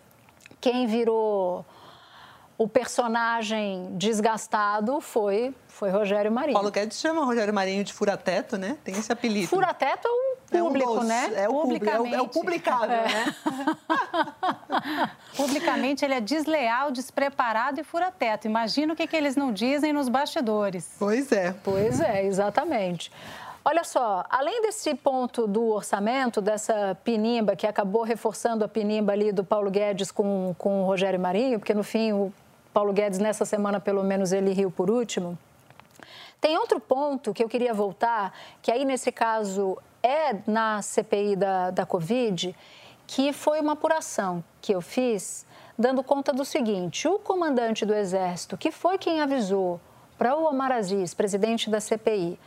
Quem 0.60 0.86
virou 0.86 1.64
o 2.60 2.68
personagem 2.68 3.88
desgastado 3.92 5.00
foi, 5.00 5.54
foi 5.66 5.88
Rogério 5.88 6.30
Marinho. 6.30 6.52
Paulo 6.52 6.70
Guedes 6.70 7.00
chama 7.00 7.24
Rogério 7.24 7.54
Marinho 7.54 7.82
de 7.82 7.90
fura-teto, 7.90 8.58
né? 8.58 8.76
Tem 8.84 8.94
esse 8.94 9.10
apelido. 9.10 9.48
Fura-teto 9.48 10.06
é 10.52 10.62
o 10.62 10.66
público, 10.66 10.90
é 10.90 11.00
um 11.00 11.02
né? 11.02 11.32
É 11.36 11.48
o, 11.48 11.62
Publicamente. 11.62 12.14
é 12.14 12.18
o, 12.18 12.20
é 12.20 12.22
o 12.22 12.28
publicável, 12.28 12.96
é. 12.96 13.08
né? 13.08 13.34
Publicamente, 15.34 16.04
ele 16.04 16.12
é 16.12 16.20
desleal, 16.20 16.90
despreparado 16.90 17.80
e 17.80 17.82
fura-teto. 17.82 18.46
Imagina 18.46 18.92
o 18.92 18.96
que, 18.96 19.06
que 19.06 19.16
eles 19.16 19.36
não 19.36 19.54
dizem 19.54 19.90
nos 19.94 20.10
bastidores. 20.10 20.96
Pois 20.98 21.32
é. 21.32 21.54
Pois 21.64 21.98
é, 21.98 22.26
exatamente. 22.26 23.10
Olha 23.64 23.84
só, 23.84 24.22
além 24.28 24.60
desse 24.60 24.94
ponto 24.94 25.46
do 25.46 25.68
orçamento, 25.68 26.42
dessa 26.42 26.94
pinimba, 27.04 27.56
que 27.56 27.66
acabou 27.66 28.02
reforçando 28.02 28.64
a 28.66 28.68
pinimba 28.68 29.12
ali 29.12 29.32
do 29.32 29.44
Paulo 29.44 29.70
Guedes 29.70 30.10
com, 30.10 30.54
com 30.58 30.82
o 30.82 30.86
Rogério 30.86 31.18
Marinho, 31.18 31.58
porque 31.58 31.72
no 31.72 31.82
fim 31.82 32.12
o 32.12 32.30
Paulo 32.72 32.92
Guedes, 32.92 33.18
nessa 33.18 33.44
semana, 33.44 33.80
pelo 33.80 34.02
menos, 34.02 34.32
ele 34.32 34.52
riu 34.52 34.70
por 34.70 34.90
último. 34.90 35.38
Tem 36.40 36.56
outro 36.56 36.80
ponto 36.80 37.34
que 37.34 37.42
eu 37.42 37.48
queria 37.48 37.74
voltar, 37.74 38.32
que 38.62 38.70
aí, 38.70 38.84
nesse 38.84 39.12
caso, 39.12 39.76
é 40.02 40.36
na 40.46 40.80
CPI 40.80 41.36
da, 41.36 41.70
da 41.70 41.84
Covid, 41.84 42.54
que 43.06 43.32
foi 43.32 43.60
uma 43.60 43.72
apuração 43.72 44.42
que 44.62 44.72
eu 44.72 44.80
fiz 44.80 45.44
dando 45.76 46.02
conta 46.02 46.32
do 46.32 46.44
seguinte: 46.44 47.08
o 47.08 47.18
comandante 47.18 47.84
do 47.84 47.94
Exército, 47.94 48.56
que 48.56 48.70
foi 48.70 48.98
quem 48.98 49.20
avisou 49.20 49.80
para 50.16 50.36
o 50.36 50.44
Omar 50.44 50.70
Aziz, 50.70 51.14
presidente 51.14 51.70
da 51.70 51.80
CPI, 51.80 52.38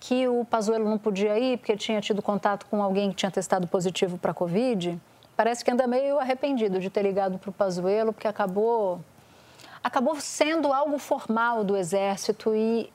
que 0.00 0.26
o 0.26 0.44
Pazuello 0.44 0.88
não 0.88 0.98
podia 0.98 1.38
ir 1.38 1.58
porque 1.58 1.76
tinha 1.76 2.00
tido 2.00 2.22
contato 2.22 2.66
com 2.66 2.82
alguém 2.82 3.10
que 3.10 3.16
tinha 3.16 3.30
testado 3.30 3.66
positivo 3.66 4.16
para 4.16 4.30
a 4.30 4.34
Covid, 4.34 4.98
parece 5.36 5.64
que 5.64 5.70
anda 5.70 5.86
meio 5.86 6.18
arrependido 6.18 6.80
de 6.80 6.88
ter 6.88 7.02
ligado 7.02 7.38
para 7.38 7.50
o 7.50 7.52
Pazuello, 7.52 8.12
porque 8.12 8.26
acabou, 8.26 9.00
acabou 9.82 10.20
sendo 10.20 10.72
algo 10.72 10.98
formal 10.98 11.64
do 11.64 11.76
Exército 11.76 12.54
e 12.54 12.90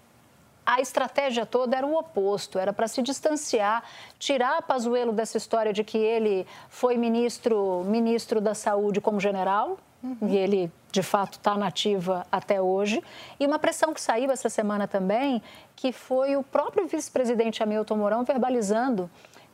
a 0.65 0.79
estratégia 0.79 1.45
toda 1.45 1.75
era 1.75 1.85
o 1.85 1.97
oposto, 1.97 2.57
era 2.57 2.71
para 2.71 2.87
se 2.87 3.01
distanciar, 3.01 3.83
tirar 4.17 4.61
Pazuello 4.61 5.11
dessa 5.11 5.37
história 5.37 5.73
de 5.73 5.83
que 5.83 5.97
ele 5.97 6.47
foi 6.69 6.97
ministro, 6.97 7.83
ministro 7.85 8.39
da 8.39 8.53
Saúde 8.53 9.01
como 9.01 9.19
general, 9.19 9.77
uhum. 10.01 10.17
e 10.21 10.37
ele 10.37 10.71
de 10.91 11.01
fato 11.01 11.33
está 11.33 11.57
nativa 11.57 12.25
até 12.31 12.61
hoje, 12.61 13.03
e 13.39 13.45
uma 13.45 13.59
pressão 13.59 13.93
que 13.93 13.99
saiu 13.99 14.31
essa 14.31 14.47
semana 14.47 14.87
também, 14.87 15.41
que 15.75 15.91
foi 15.91 16.35
o 16.35 16.43
próprio 16.43 16.87
vice-presidente 16.87 17.61
Hamilton 17.61 17.97
Mourão 17.97 18.23
verbalizando 18.23 19.09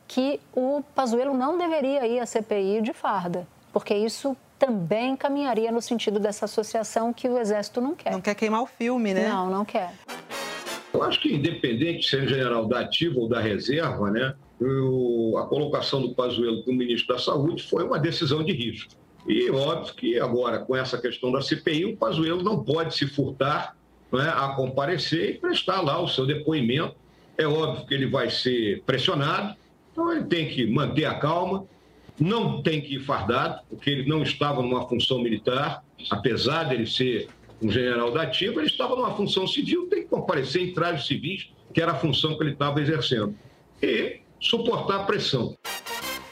que 0.06 0.40
o 0.54 0.82
Pazuello 0.94 1.34
não 1.34 1.56
deveria 1.56 2.06
ir 2.06 2.20
à 2.20 2.26
CPI 2.26 2.82
de 2.82 2.92
farda, 2.92 3.46
porque 3.72 3.94
isso 3.94 4.36
também 4.60 5.16
caminharia 5.16 5.72
no 5.72 5.80
sentido 5.80 6.20
dessa 6.20 6.44
associação 6.44 7.14
que 7.14 7.26
o 7.26 7.38
Exército 7.38 7.80
não 7.80 7.94
quer. 7.94 8.12
Não 8.12 8.20
quer 8.20 8.34
queimar 8.34 8.62
o 8.62 8.66
filme, 8.66 9.14
né? 9.14 9.26
Não, 9.26 9.48
não 9.48 9.64
quer. 9.64 9.94
Eu 10.92 11.02
acho 11.02 11.18
que, 11.18 11.34
independente 11.34 12.00
de 12.00 12.08
ser 12.08 12.28
general 12.28 12.66
da 12.66 12.80
ativa 12.80 13.18
ou 13.18 13.26
da 13.26 13.40
reserva, 13.40 14.10
né, 14.10 14.34
o, 14.60 15.38
a 15.38 15.46
colocação 15.46 16.02
do 16.02 16.14
Pazuello 16.14 16.62
como 16.62 16.76
ministro 16.76 17.14
da 17.14 17.20
Saúde 17.20 17.62
foi 17.62 17.84
uma 17.84 17.98
decisão 17.98 18.44
de 18.44 18.52
risco. 18.52 18.92
E 19.26 19.50
óbvio 19.50 19.94
que 19.94 20.20
agora, 20.20 20.58
com 20.58 20.76
essa 20.76 20.98
questão 20.98 21.32
da 21.32 21.40
CPI, 21.40 21.86
o 21.86 21.96
Pazuello 21.96 22.42
não 22.42 22.62
pode 22.62 22.94
se 22.94 23.06
furtar 23.06 23.74
né, 24.12 24.30
a 24.34 24.48
comparecer 24.48 25.30
e 25.30 25.38
prestar 25.38 25.80
lá 25.80 25.98
o 26.02 26.08
seu 26.08 26.26
depoimento. 26.26 26.94
É 27.38 27.46
óbvio 27.46 27.86
que 27.86 27.94
ele 27.94 28.06
vai 28.06 28.28
ser 28.28 28.82
pressionado, 28.84 29.56
então 29.90 30.12
ele 30.12 30.24
tem 30.24 30.48
que 30.48 30.66
manter 30.66 31.06
a 31.06 31.14
calma, 31.14 31.64
não 32.20 32.62
tem 32.62 32.82
que 32.82 32.96
ir 32.96 33.00
fardado, 33.00 33.62
porque 33.68 33.88
ele 33.88 34.06
não 34.06 34.22
estava 34.22 34.62
numa 34.62 34.86
função 34.86 35.20
militar, 35.22 35.82
apesar 36.10 36.64
de 36.64 36.74
ele 36.74 36.86
ser 36.86 37.28
um 37.62 37.70
general 37.70 38.12
da 38.12 38.22
ativa, 38.22 38.60
ele 38.60 38.68
estava 38.68 38.94
numa 38.94 39.14
função 39.14 39.46
civil, 39.46 39.88
tem 39.88 40.02
que 40.02 40.08
comparecer 40.08 40.62
em 40.62 40.72
trajes 40.74 41.06
civis, 41.06 41.50
que 41.72 41.80
era 41.80 41.92
a 41.92 41.94
função 41.94 42.36
que 42.36 42.42
ele 42.42 42.52
estava 42.52 42.80
exercendo. 42.80 43.34
E 43.82 44.20
suportar 44.38 45.00
a 45.00 45.04
pressão. 45.04 45.56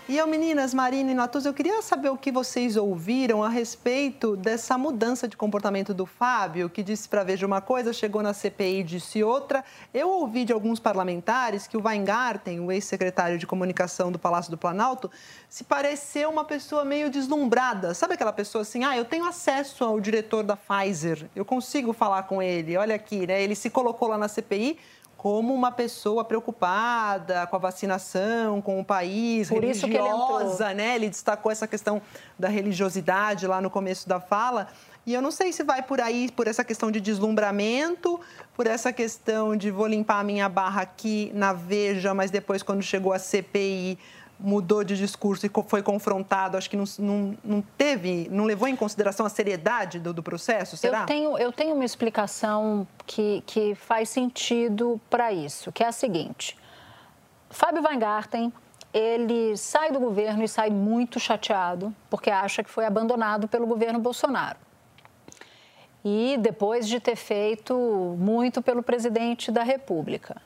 E 0.08 0.16
eu, 0.16 0.26
meninas, 0.26 0.72
Marina 0.72 1.12
e 1.12 1.14
Natuz, 1.14 1.44
eu 1.44 1.52
queria 1.52 1.82
saber 1.82 2.08
o 2.08 2.16
que 2.16 2.32
vocês 2.32 2.78
ouviram 2.78 3.44
a 3.44 3.48
respeito 3.50 4.38
dessa 4.38 4.78
mudança 4.78 5.28
de 5.28 5.36
comportamento 5.36 5.92
do 5.92 6.06
Fábio, 6.06 6.70
que 6.70 6.82
disse 6.82 7.06
para 7.06 7.22
Veja 7.22 7.46
uma 7.46 7.60
coisa, 7.60 7.92
chegou 7.92 8.22
na 8.22 8.32
CPI 8.32 8.80
e 8.80 8.82
disse 8.82 9.22
outra. 9.22 9.62
Eu 9.92 10.08
ouvi 10.08 10.46
de 10.46 10.52
alguns 10.54 10.80
parlamentares 10.80 11.66
que 11.66 11.76
o 11.76 11.82
Weingarten, 11.84 12.58
o 12.58 12.72
ex-secretário 12.72 13.36
de 13.36 13.46
comunicação 13.46 14.10
do 14.10 14.18
Palácio 14.18 14.50
do 14.50 14.56
Planalto, 14.56 15.10
se 15.46 15.62
pareceu 15.62 16.30
uma 16.30 16.46
pessoa 16.46 16.86
meio 16.86 17.10
deslumbrada. 17.10 17.92
Sabe 17.92 18.14
aquela 18.14 18.32
pessoa 18.32 18.62
assim, 18.62 18.84
ah, 18.84 18.96
eu 18.96 19.04
tenho 19.04 19.26
acesso 19.26 19.84
ao 19.84 20.00
diretor 20.00 20.42
da 20.42 20.56
Pfizer, 20.56 21.28
eu 21.36 21.44
consigo 21.44 21.92
falar 21.92 22.22
com 22.22 22.40
ele, 22.40 22.78
olha 22.78 22.94
aqui, 22.94 23.26
né? 23.26 23.42
Ele 23.42 23.54
se 23.54 23.68
colocou 23.68 24.08
lá 24.08 24.16
na 24.16 24.26
CPI 24.26 24.78
como 25.18 25.52
uma 25.52 25.72
pessoa 25.72 26.24
preocupada 26.24 27.44
com 27.48 27.56
a 27.56 27.58
vacinação, 27.58 28.62
com 28.62 28.78
o 28.78 28.84
país, 28.84 29.48
Por 29.48 29.64
religiosa, 29.64 30.66
ele 30.66 30.74
né? 30.74 30.94
Ele 30.94 31.10
destacou 31.10 31.50
essa 31.50 31.66
questão 31.66 32.00
da 32.38 32.48
religiosidade 32.48 33.44
lá 33.44 33.60
no 33.60 33.68
começo 33.68 34.08
da 34.08 34.20
fala. 34.20 34.68
E 35.04 35.12
eu 35.12 35.20
não 35.20 35.32
sei 35.32 35.52
se 35.52 35.64
vai 35.64 35.82
por 35.82 36.00
aí, 36.00 36.30
por 36.30 36.46
essa 36.46 36.62
questão 36.62 36.88
de 36.88 37.00
deslumbramento, 37.00 38.20
por 38.54 38.68
essa 38.68 38.92
questão 38.92 39.56
de 39.56 39.72
vou 39.72 39.88
limpar 39.88 40.20
a 40.20 40.24
minha 40.24 40.48
barra 40.48 40.82
aqui 40.82 41.32
na 41.34 41.52
Veja, 41.52 42.14
mas 42.14 42.30
depois, 42.30 42.62
quando 42.62 42.82
chegou 42.82 43.12
a 43.12 43.18
CPI, 43.18 43.98
mudou 44.38 44.84
de 44.84 44.96
discurso 44.96 45.46
e 45.46 45.50
foi 45.66 45.82
confrontado, 45.82 46.56
acho 46.56 46.70
que 46.70 46.76
não, 46.76 46.84
não, 46.98 47.38
não, 47.42 47.64
teve, 47.76 48.28
não 48.30 48.44
levou 48.44 48.68
em 48.68 48.76
consideração 48.76 49.26
a 49.26 49.28
seriedade 49.28 49.98
do, 49.98 50.12
do 50.12 50.22
processo, 50.22 50.76
será? 50.76 51.00
Eu 51.00 51.06
tenho, 51.06 51.38
eu 51.38 51.52
tenho 51.52 51.74
uma 51.74 51.84
explicação 51.84 52.86
que, 53.06 53.42
que 53.46 53.74
faz 53.74 54.08
sentido 54.08 55.00
para 55.10 55.32
isso, 55.32 55.72
que 55.72 55.82
é 55.82 55.88
a 55.88 55.92
seguinte. 55.92 56.56
Fábio 57.50 57.82
Weingarten, 57.82 58.52
ele 58.92 59.56
sai 59.56 59.90
do 59.90 59.98
governo 59.98 60.44
e 60.44 60.48
sai 60.48 60.70
muito 60.70 61.18
chateado, 61.18 61.94
porque 62.08 62.30
acha 62.30 62.62
que 62.62 62.70
foi 62.70 62.86
abandonado 62.86 63.48
pelo 63.48 63.66
governo 63.66 63.98
Bolsonaro. 63.98 64.58
E 66.04 66.36
depois 66.38 66.86
de 66.86 67.00
ter 67.00 67.16
feito 67.16 67.74
muito 68.18 68.62
pelo 68.62 68.82
presidente 68.82 69.50
da 69.50 69.62
República. 69.62 70.40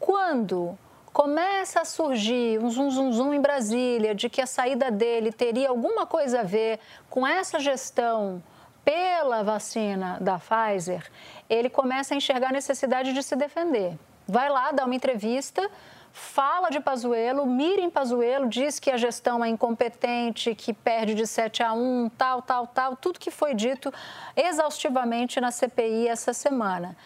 Quando 0.00 0.78
começa 1.14 1.80
a 1.80 1.84
surgir 1.84 2.58
um 2.58 2.68
zum, 2.68 2.90
zum, 2.90 3.12
zum 3.12 3.32
em 3.32 3.40
Brasília 3.40 4.16
de 4.16 4.28
que 4.28 4.42
a 4.42 4.46
saída 4.46 4.90
dele 4.90 5.32
teria 5.32 5.68
alguma 5.68 6.04
coisa 6.04 6.40
a 6.40 6.42
ver 6.42 6.80
com 7.08 7.24
essa 7.24 7.60
gestão 7.60 8.42
pela 8.84 9.44
vacina 9.44 10.18
da 10.20 10.40
Pfizer, 10.40 11.08
ele 11.48 11.70
começa 11.70 12.12
a 12.12 12.16
enxergar 12.16 12.48
a 12.48 12.52
necessidade 12.52 13.14
de 13.14 13.22
se 13.22 13.36
defender. 13.36 13.96
Vai 14.26 14.50
lá, 14.50 14.72
dá 14.72 14.84
uma 14.84 14.94
entrevista, 14.94 15.70
fala 16.12 16.68
de 16.68 16.80
Pazuello, 16.80 17.46
mira 17.46 17.80
em 17.80 17.88
Pazuello, 17.88 18.48
diz 18.48 18.80
que 18.80 18.90
a 18.90 18.96
gestão 18.96 19.42
é 19.44 19.48
incompetente, 19.48 20.52
que 20.54 20.74
perde 20.74 21.14
de 21.14 21.28
7 21.28 21.62
a 21.62 21.72
1, 21.72 22.10
tal, 22.18 22.42
tal, 22.42 22.66
tal, 22.66 22.96
tudo 22.96 23.20
que 23.20 23.30
foi 23.30 23.54
dito 23.54 23.94
exaustivamente 24.36 25.40
na 25.40 25.52
CPI 25.52 26.08
essa 26.08 26.32
semana 26.32 26.96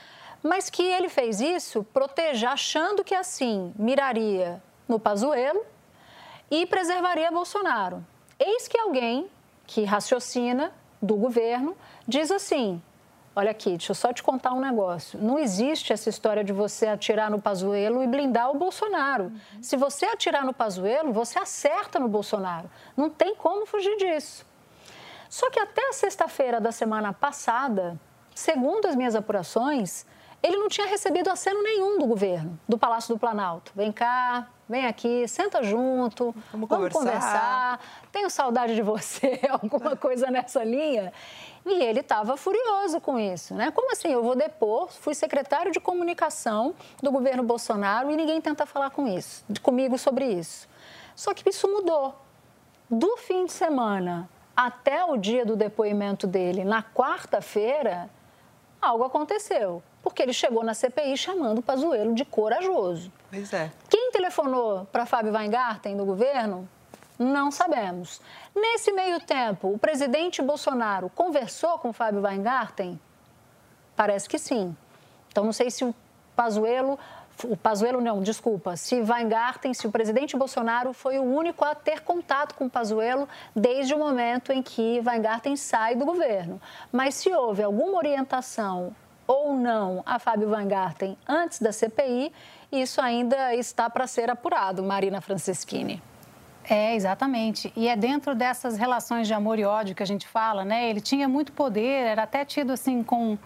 mas 0.42 0.70
que 0.70 0.82
ele 0.82 1.08
fez 1.08 1.40
isso 1.40 1.84
proteger, 1.92 2.48
achando 2.48 3.04
que 3.04 3.14
assim 3.14 3.72
miraria 3.78 4.62
no 4.88 4.98
Pazuello 4.98 5.64
e 6.50 6.66
preservaria 6.66 7.30
Bolsonaro. 7.30 8.04
Eis 8.38 8.68
que 8.68 8.78
alguém 8.78 9.30
que 9.66 9.84
raciocina 9.84 10.72
do 11.02 11.16
governo 11.16 11.76
diz 12.06 12.30
assim: 12.30 12.80
Olha 13.38 13.52
aqui, 13.52 13.70
deixa 13.70 13.92
eu 13.92 13.94
só 13.94 14.12
te 14.12 14.22
contar 14.22 14.52
um 14.52 14.60
negócio. 14.60 15.16
Não 15.22 15.38
existe 15.38 15.92
essa 15.92 16.08
história 16.08 16.42
de 16.42 16.52
você 16.52 16.86
atirar 16.86 17.30
no 17.30 17.40
Pazuello 17.40 18.02
e 18.02 18.06
blindar 18.06 18.50
o 18.50 18.58
Bolsonaro. 18.58 19.24
Uhum. 19.24 19.62
Se 19.62 19.76
você 19.76 20.06
atirar 20.06 20.44
no 20.44 20.52
Pazuello, 20.52 21.12
você 21.12 21.38
acerta 21.38 22.00
no 22.00 22.08
Bolsonaro. 22.08 22.68
Não 22.96 23.08
tem 23.08 23.36
como 23.36 23.64
fugir 23.64 23.96
disso. 23.96 24.44
Só 25.28 25.50
que 25.50 25.60
até 25.60 25.88
a 25.88 25.92
sexta-feira 25.92 26.60
da 26.60 26.72
semana 26.72 27.12
passada, 27.12 27.96
segundo 28.34 28.86
as 28.86 28.96
minhas 28.96 29.14
apurações, 29.14 30.04
ele 30.42 30.56
não 30.56 30.68
tinha 30.68 30.86
recebido 30.86 31.28
aceno 31.30 31.62
nenhum 31.62 31.98
do 31.98 32.06
governo, 32.06 32.58
do 32.68 32.78
Palácio 32.78 33.14
do 33.14 33.18
Planalto. 33.18 33.72
Vem 33.74 33.90
cá, 33.90 34.48
vem 34.68 34.86
aqui, 34.86 35.26
senta 35.26 35.62
junto, 35.64 36.32
vamos, 36.52 36.68
vamos 36.68 36.68
conversar. 36.68 36.98
conversar. 36.98 37.80
Tenho 38.12 38.30
saudade 38.30 38.74
de 38.74 38.82
você, 38.82 39.40
alguma 39.50 39.94
coisa 39.96 40.30
nessa 40.30 40.62
linha. 40.62 41.12
E 41.66 41.82
ele 41.82 42.00
estava 42.00 42.36
furioso 42.36 43.00
com 43.00 43.18
isso, 43.18 43.52
né? 43.54 43.72
Como 43.72 43.90
assim? 43.90 44.08
Eu 44.08 44.22
vou 44.22 44.36
depor, 44.36 44.88
fui 44.90 45.14
secretário 45.14 45.72
de 45.72 45.80
comunicação 45.80 46.74
do 47.02 47.10
governo 47.10 47.42
Bolsonaro 47.42 48.10
e 48.10 48.16
ninguém 48.16 48.40
tenta 48.40 48.64
falar 48.64 48.90
com 48.90 49.08
isso, 49.08 49.44
comigo 49.60 49.98
sobre 49.98 50.24
isso. 50.26 50.68
Só 51.16 51.34
que 51.34 51.48
isso 51.50 51.66
mudou. 51.66 52.14
Do 52.88 53.16
fim 53.16 53.44
de 53.44 53.52
semana 53.52 54.30
até 54.56 55.04
o 55.04 55.16
dia 55.16 55.44
do 55.44 55.56
depoimento 55.56 56.26
dele, 56.26 56.64
na 56.64 56.82
quarta-feira, 56.82 58.08
algo 58.80 59.04
aconteceu 59.04 59.82
porque 60.08 60.22
ele 60.22 60.32
chegou 60.32 60.64
na 60.64 60.72
CPI 60.72 61.18
chamando 61.18 61.58
o 61.58 61.62
Pazuello 61.62 62.14
de 62.14 62.24
corajoso. 62.24 63.12
Pois 63.30 63.52
é. 63.52 63.70
Quem 63.90 64.10
telefonou 64.10 64.86
para 64.86 65.04
Fábio 65.04 65.34
Weingarten 65.34 65.96
do 65.96 66.04
governo? 66.04 66.66
Não 67.18 67.50
sabemos. 67.50 68.20
Nesse 68.56 68.90
meio 68.90 69.20
tempo, 69.20 69.68
o 69.70 69.78
presidente 69.78 70.40
Bolsonaro 70.40 71.10
conversou 71.14 71.78
com 71.78 71.92
Fábio 71.92 72.22
Weingarten? 72.22 72.98
Parece 73.94 74.28
que 74.28 74.38
sim. 74.38 74.74
Então, 75.30 75.44
não 75.44 75.52
sei 75.52 75.70
se 75.70 75.84
o 75.84 75.94
Pazuello, 76.34 76.98
o 77.44 77.56
Pazuello 77.56 78.00
não, 78.00 78.22
desculpa, 78.22 78.76
se 78.76 79.02
Weingarten, 79.02 79.74
se 79.74 79.86
o 79.86 79.92
presidente 79.92 80.38
Bolsonaro 80.38 80.94
foi 80.94 81.18
o 81.18 81.22
único 81.22 81.66
a 81.66 81.74
ter 81.74 82.00
contato 82.00 82.54
com 82.54 82.64
o 82.64 82.70
Pazuello 82.70 83.28
desde 83.54 83.92
o 83.92 83.98
momento 83.98 84.52
em 84.52 84.62
que 84.62 85.02
Weingarten 85.04 85.54
sai 85.54 85.96
do 85.96 86.06
governo. 86.06 86.58
Mas 86.90 87.14
se 87.14 87.30
houve 87.30 87.62
alguma 87.62 87.98
orientação 87.98 88.96
ou 89.28 89.54
não 89.54 90.02
a 90.06 90.18
Fábio 90.18 90.48
Van 90.48 90.66
Garten 90.66 91.16
antes 91.28 91.60
da 91.60 91.70
CPI, 91.70 92.32
isso 92.72 93.00
ainda 93.00 93.54
está 93.54 93.88
para 93.88 94.06
ser 94.06 94.30
apurado, 94.30 94.82
Marina 94.82 95.20
Franceschini. 95.20 96.02
É, 96.68 96.94
exatamente. 96.94 97.72
E 97.76 97.88
é 97.88 97.96
dentro 97.96 98.34
dessas 98.34 98.76
relações 98.76 99.26
de 99.26 99.34
amor 99.34 99.58
e 99.58 99.64
ódio 99.64 99.94
que 99.94 100.02
a 100.02 100.06
gente 100.06 100.26
fala, 100.26 100.64
né? 100.64 100.88
Ele 100.88 101.00
tinha 101.00 101.28
muito 101.28 101.52
poder, 101.52 102.06
era 102.06 102.24
até 102.24 102.44
tido 102.44 102.72
assim 102.72 103.02
com 103.02 103.38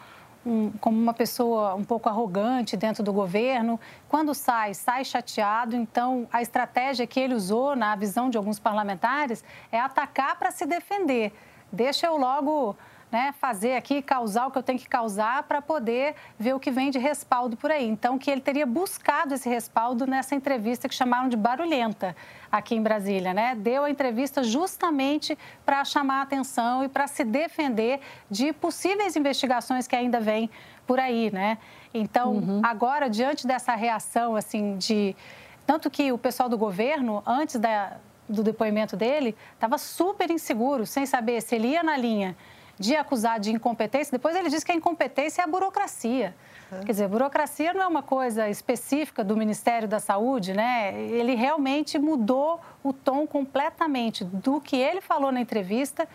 um, 0.45 0.71
como 0.81 1.01
uma 1.01 1.15
pessoa 1.15 1.75
um 1.75 1.85
pouco 1.85 2.09
arrogante 2.09 2.77
dentro 2.77 3.03
do 3.03 3.13
governo. 3.13 3.79
Quando 4.09 4.35
sai, 4.35 4.75
sai 4.75 5.05
chateado. 5.05 5.77
Então, 5.77 6.27
a 6.33 6.43
estratégia 6.43 7.07
que 7.07 7.21
ele 7.21 7.35
usou, 7.35 7.77
na 7.77 7.95
visão 7.95 8.29
de 8.29 8.37
alguns 8.37 8.59
parlamentares, 8.59 9.45
é 9.71 9.79
atacar 9.79 10.37
para 10.37 10.51
se 10.51 10.67
defender. 10.67 11.33
Deixa 11.71 12.07
eu 12.07 12.17
logo 12.17 12.77
né, 13.13 13.35
fazer 13.39 13.77
aqui, 13.77 14.01
causar 14.01 14.47
o 14.47 14.51
que 14.51 14.57
eu 14.57 14.63
tenho 14.63 14.79
que 14.79 14.89
causar 14.89 15.43
para 15.43 15.61
poder 15.61 16.15
ver 16.39 16.55
o 16.55 16.59
que 16.59 16.71
vem 16.71 16.91
de 16.91 16.99
respaldo 16.99 17.59
por 17.59 17.71
aí. 17.71 17.87
Então, 17.87 18.17
que 18.17 18.31
ele 18.31 18.41
teria 18.41 18.65
buscado 18.65 19.35
esse 19.35 19.47
respaldo 19.51 20.07
nessa 20.07 20.35
entrevista 20.35 20.89
que 20.89 20.95
chamaram 20.95 21.29
de 21.29 21.37
barulhenta 21.37 22.17
aqui 22.51 22.75
em 22.75 22.83
Brasília, 22.83 23.35
né? 23.35 23.55
Deu 23.55 23.85
a 23.85 23.91
entrevista 23.91 24.43
justamente 24.43 25.37
para 25.63 25.85
chamar 25.85 26.21
a 26.21 26.23
atenção 26.23 26.83
e 26.83 26.89
para 26.89 27.07
se 27.07 27.23
defender 27.23 28.01
de 28.31 28.51
possíveis 28.51 29.15
investigações 29.15 29.87
que 29.87 29.95
ainda 29.95 30.19
vêm 30.19 30.49
por 30.87 30.99
aí, 30.99 31.31
né? 31.31 31.59
Então, 31.93 32.33
uhum. 32.33 32.61
agora, 32.65 33.11
diante 33.11 33.47
dessa 33.47 33.75
reação, 33.75 34.35
assim, 34.35 34.79
de... 34.79 35.15
Tanto 35.67 35.91
que 35.91 36.11
o 36.13 36.19
pessoal 36.19 36.49
do 36.49 36.57
governo, 36.57 37.23
antes 37.27 37.57
da, 37.57 37.99
do 38.27 38.43
depoimento 38.43 38.97
dele, 38.97 39.37
estava 39.53 39.77
super 39.77 40.31
inseguro, 40.31 40.87
sem 40.87 41.05
saber 41.05 41.43
se 41.43 41.55
ele 41.55 41.69
ia 41.69 41.83
na 41.83 41.97
linha 41.97 42.35
de 42.83 42.97
acusar 42.97 43.39
de 43.39 43.53
incompetência. 43.53 44.11
Depois 44.11 44.35
ele 44.35 44.49
diz 44.49 44.65
que 44.65 44.73
a 44.73 44.75
incompetência 44.75 45.41
é 45.41 45.45
a 45.45 45.47
burocracia. 45.47 46.35
Quer 46.85 46.93
dizer, 46.93 47.09
burocracia 47.09 47.73
não 47.73 47.83
é 47.83 47.87
uma 47.87 48.03
coisa 48.03 48.49
específica 48.49 49.23
do 49.23 49.37
Ministério 49.37 49.87
da 49.87 50.01
Saúde, 50.01 50.53
né? 50.53 51.01
Ele 51.01 51.35
realmente 51.35 51.97
mudou 51.97 52.61
o 52.83 52.93
tom 52.93 53.25
completamente 53.25 54.25
do 54.25 54.61
que 54.61 54.77
ele 54.77 55.01
falou 55.01 55.31
na 55.31 55.41
entrevista 55.41 56.09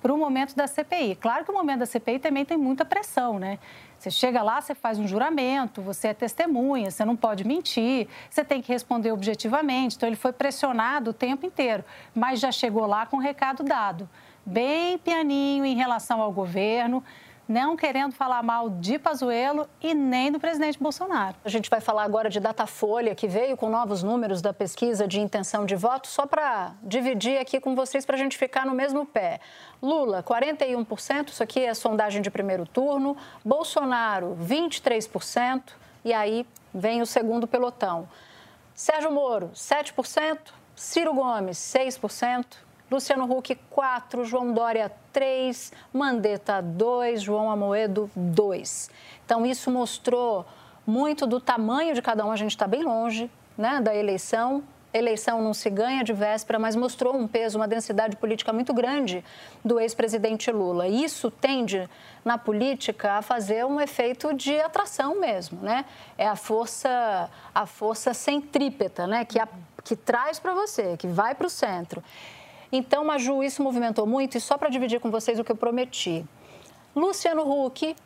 para 0.00 0.14
o 0.14 0.18
momento 0.18 0.54
da 0.54 0.68
CPI. 0.68 1.16
Claro 1.16 1.44
que 1.44 1.50
o 1.50 1.54
momento 1.54 1.80
da 1.80 1.86
CPI 1.86 2.20
também 2.20 2.44
tem 2.44 2.56
muita 2.56 2.84
pressão, 2.84 3.40
né? 3.40 3.58
Você 3.98 4.10
chega 4.10 4.42
lá, 4.42 4.60
você 4.60 4.74
faz 4.74 5.00
um 5.00 5.08
juramento, 5.08 5.82
você 5.82 6.08
é 6.08 6.14
testemunha, 6.14 6.90
você 6.90 7.04
não 7.04 7.16
pode 7.16 7.44
mentir, 7.44 8.06
você 8.30 8.44
tem 8.44 8.62
que 8.62 8.70
responder 8.70 9.10
objetivamente. 9.10 9.96
Então, 9.96 10.08
ele 10.08 10.14
foi 10.14 10.32
pressionado 10.32 11.10
o 11.10 11.14
tempo 11.14 11.44
inteiro, 11.46 11.82
mas 12.14 12.38
já 12.38 12.52
chegou 12.52 12.86
lá 12.86 13.06
com 13.06 13.16
o 13.16 13.20
recado 13.20 13.64
dado 13.64 14.08
bem 14.46 14.96
pianinho 14.96 15.64
em 15.64 15.74
relação 15.74 16.22
ao 16.22 16.30
governo, 16.30 17.02
não 17.48 17.76
querendo 17.76 18.12
falar 18.12 18.42
mal 18.42 18.70
de 18.70 18.98
Pazuello 18.98 19.68
e 19.80 19.94
nem 19.94 20.32
do 20.32 20.40
presidente 20.40 20.78
Bolsonaro. 20.80 21.36
A 21.44 21.48
gente 21.48 21.68
vai 21.68 21.80
falar 21.80 22.04
agora 22.04 22.28
de 22.30 22.40
Datafolha, 22.40 23.14
que 23.14 23.28
veio 23.28 23.56
com 23.56 23.68
novos 23.68 24.02
números 24.02 24.40
da 24.40 24.52
pesquisa 24.52 25.06
de 25.06 25.20
intenção 25.20 25.64
de 25.66 25.76
voto, 25.76 26.08
só 26.08 26.26
para 26.26 26.72
dividir 26.82 27.38
aqui 27.38 27.60
com 27.60 27.74
vocês, 27.74 28.06
para 28.06 28.16
a 28.16 28.18
gente 28.18 28.38
ficar 28.38 28.64
no 28.64 28.74
mesmo 28.74 29.04
pé. 29.04 29.40
Lula, 29.82 30.22
41%, 30.22 31.28
isso 31.28 31.42
aqui 31.42 31.60
é 31.60 31.74
sondagem 31.74 32.22
de 32.22 32.30
primeiro 32.30 32.66
turno. 32.66 33.16
Bolsonaro, 33.44 34.36
23%, 34.40 35.62
e 36.04 36.12
aí 36.12 36.46
vem 36.72 37.02
o 37.02 37.06
segundo 37.06 37.46
pelotão. 37.46 38.08
Sérgio 38.74 39.10
Moro, 39.10 39.50
7%. 39.54 40.38
Ciro 40.76 41.14
Gomes, 41.14 41.56
6%. 41.56 42.65
Luciano 42.90 43.24
Huck, 43.24 43.56
4, 43.70 44.24
João 44.24 44.52
Dória, 44.52 44.92
3, 45.12 45.72
Mandetta, 45.92 46.62
2, 46.62 47.20
João 47.20 47.50
Amoedo, 47.50 48.08
2. 48.14 48.90
Então, 49.24 49.44
isso 49.44 49.70
mostrou 49.70 50.46
muito 50.86 51.26
do 51.26 51.40
tamanho 51.40 51.94
de 51.94 52.00
cada 52.00 52.24
um. 52.24 52.30
A 52.30 52.36
gente 52.36 52.52
está 52.52 52.66
bem 52.66 52.84
longe 52.84 53.28
né, 53.58 53.80
da 53.80 53.94
eleição. 53.94 54.62
Eleição 54.94 55.42
não 55.42 55.52
se 55.52 55.68
ganha 55.68 56.04
de 56.04 56.12
véspera, 56.12 56.60
mas 56.60 56.76
mostrou 56.76 57.14
um 57.14 57.26
peso, 57.26 57.58
uma 57.58 57.66
densidade 57.66 58.16
política 58.16 58.52
muito 58.52 58.72
grande 58.72 59.22
do 59.64 59.80
ex-presidente 59.80 60.50
Lula. 60.52 60.86
Isso 60.86 61.28
tende, 61.28 61.90
na 62.24 62.38
política, 62.38 63.14
a 63.14 63.22
fazer 63.22 63.66
um 63.66 63.80
efeito 63.80 64.32
de 64.32 64.58
atração 64.60 65.20
mesmo, 65.20 65.60
né? 65.60 65.84
É 66.16 66.26
a 66.26 66.36
força, 66.36 67.28
a 67.52 67.66
força 67.66 68.14
centrípeta, 68.14 69.08
né? 69.08 69.24
Que, 69.24 69.40
a, 69.40 69.48
que 69.84 69.96
traz 69.96 70.38
para 70.38 70.54
você, 70.54 70.96
que 70.96 71.08
vai 71.08 71.34
para 71.34 71.48
o 71.48 71.50
centro. 71.50 72.02
Então, 72.76 73.02
Maju, 73.06 73.42
isso 73.42 73.62
movimentou 73.62 74.06
muito 74.06 74.36
e 74.36 74.40
só 74.40 74.58
para 74.58 74.68
dividir 74.68 75.00
com 75.00 75.10
vocês 75.10 75.38
o 75.38 75.44
que 75.44 75.50
eu 75.50 75.56
prometi. 75.56 76.26
Luciano 76.94 77.42
Huck 77.42 77.96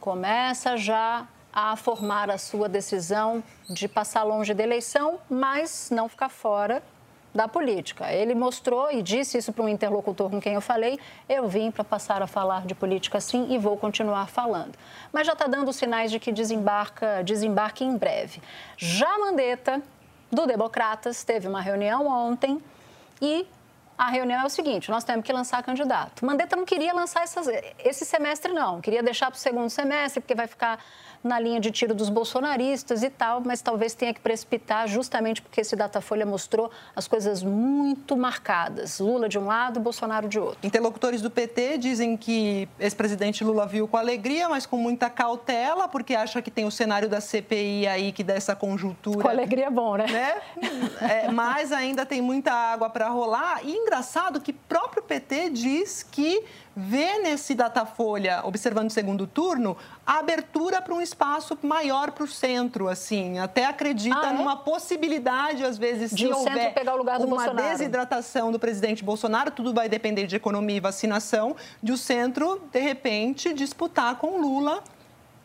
começa 0.00 0.74
já 0.74 1.28
a 1.52 1.76
formar 1.76 2.30
a 2.30 2.38
sua 2.38 2.66
decisão 2.66 3.44
de 3.68 3.86
passar 3.86 4.22
longe 4.22 4.54
da 4.54 4.62
eleição, 4.62 5.18
mas 5.28 5.90
não 5.90 6.08
ficar 6.08 6.30
fora 6.30 6.82
da 7.34 7.46
política. 7.46 8.10
Ele 8.10 8.34
mostrou 8.34 8.90
e 8.90 9.02
disse 9.02 9.36
isso 9.36 9.52
para 9.52 9.62
um 9.62 9.68
interlocutor 9.68 10.30
com 10.30 10.40
quem 10.40 10.54
eu 10.54 10.62
falei: 10.62 10.98
eu 11.28 11.46
vim 11.46 11.70
para 11.70 11.84
passar 11.84 12.22
a 12.22 12.26
falar 12.26 12.64
de 12.64 12.74
política 12.74 13.20
sim 13.20 13.48
e 13.50 13.58
vou 13.58 13.76
continuar 13.76 14.28
falando. 14.28 14.78
Mas 15.12 15.26
já 15.26 15.34
está 15.34 15.46
dando 15.46 15.70
sinais 15.74 16.10
de 16.10 16.18
que 16.18 16.32
desembarca, 16.32 17.22
desembarque 17.22 17.84
em 17.84 17.98
breve. 17.98 18.40
Já 18.78 19.18
Mandetta, 19.18 19.82
do 20.32 20.46
Democratas, 20.46 21.22
teve 21.22 21.46
uma 21.46 21.60
reunião 21.60 22.06
ontem 22.06 22.58
e 23.20 23.46
a 23.96 24.10
reunião 24.10 24.42
é 24.42 24.44
o 24.44 24.50
seguinte: 24.50 24.90
nós 24.90 25.04
temos 25.04 25.24
que 25.24 25.32
lançar 25.32 25.62
candidato. 25.62 26.24
Mandetta 26.24 26.56
não 26.56 26.64
queria 26.64 26.92
lançar 26.92 27.22
essas, 27.22 27.46
esse 27.78 28.04
semestre, 28.04 28.52
não. 28.52 28.80
Queria 28.80 29.02
deixar 29.02 29.30
para 29.30 29.36
o 29.36 29.40
segundo 29.40 29.70
semestre, 29.70 30.20
porque 30.20 30.34
vai 30.34 30.46
ficar 30.46 30.78
na 31.22 31.38
linha 31.38 31.60
de 31.60 31.70
tiro 31.70 31.94
dos 31.94 32.08
bolsonaristas 32.08 33.02
e 33.02 33.10
tal, 33.10 33.40
mas 33.40 33.60
talvez 33.60 33.94
tenha 33.94 34.12
que 34.12 34.20
precipitar 34.20 34.88
justamente 34.88 35.42
porque 35.42 35.60
esse 35.60 35.76
Datafolha 35.76 36.24
mostrou 36.24 36.70
as 36.94 37.06
coisas 37.06 37.42
muito 37.42 38.16
marcadas. 38.16 38.98
Lula 38.98 39.28
de 39.28 39.38
um 39.38 39.46
lado, 39.46 39.80
Bolsonaro 39.80 40.28
de 40.28 40.38
outro. 40.38 40.58
Interlocutores 40.62 41.20
do 41.20 41.30
PT 41.30 41.78
dizem 41.78 42.16
que 42.16 42.68
ex-presidente 42.78 43.44
Lula 43.44 43.66
viu 43.66 43.86
com 43.86 43.96
alegria, 43.96 44.48
mas 44.48 44.66
com 44.66 44.76
muita 44.76 45.10
cautela, 45.10 45.88
porque 45.88 46.14
acha 46.14 46.40
que 46.40 46.50
tem 46.50 46.64
o 46.64 46.70
cenário 46.70 47.08
da 47.08 47.20
CPI 47.20 47.86
aí 47.86 48.12
que 48.12 48.24
dá 48.24 48.34
essa 48.34 48.54
conjuntura. 48.54 49.22
Com 49.22 49.28
alegria 49.28 49.66
é 49.66 49.70
bom, 49.70 49.96
né? 49.96 50.06
né? 50.06 50.40
É, 51.00 51.30
mas 51.30 51.72
ainda 51.72 52.06
tem 52.06 52.20
muita 52.20 52.52
água 52.52 52.88
para 52.88 53.08
rolar. 53.08 53.60
E 53.64 53.72
engraçado 53.72 54.40
que 54.40 54.52
próprio 54.52 55.02
PT 55.02 55.50
diz 55.50 56.02
que 56.02 56.44
vê 56.74 57.18
nesse 57.20 57.54
Datafolha, 57.54 58.42
observando 58.44 58.88
o 58.88 58.92
segundo 58.92 59.26
turno, 59.26 59.76
a 60.06 60.18
abertura 60.18 60.82
para 60.82 60.94
um 60.94 61.00
espaço 61.06 61.56
maior 61.62 62.10
para 62.10 62.24
o 62.24 62.26
centro, 62.26 62.88
assim. 62.88 63.38
Até 63.38 63.64
acredita 63.64 64.20
ah, 64.20 64.30
é? 64.30 64.32
numa 64.32 64.56
possibilidade, 64.56 65.64
às 65.64 65.78
vezes, 65.78 66.10
de 66.10 66.26
se 66.26 66.32
houver 66.32 66.74
pegar 66.74 66.94
o 66.94 66.98
lugar 66.98 67.18
do 67.18 67.26
uma 67.26 67.36
Bolsonaro. 67.36 67.68
desidratação 67.68 68.52
do 68.52 68.58
presidente 68.58 69.02
Bolsonaro, 69.02 69.50
tudo 69.50 69.72
vai 69.72 69.88
depender 69.88 70.26
de 70.26 70.36
economia 70.36 70.76
e 70.76 70.80
vacinação, 70.80 71.56
de 71.82 71.92
o 71.92 71.96
centro, 71.96 72.60
de 72.70 72.80
repente, 72.80 73.54
disputar 73.54 74.16
com 74.16 74.38
Lula 74.38 74.82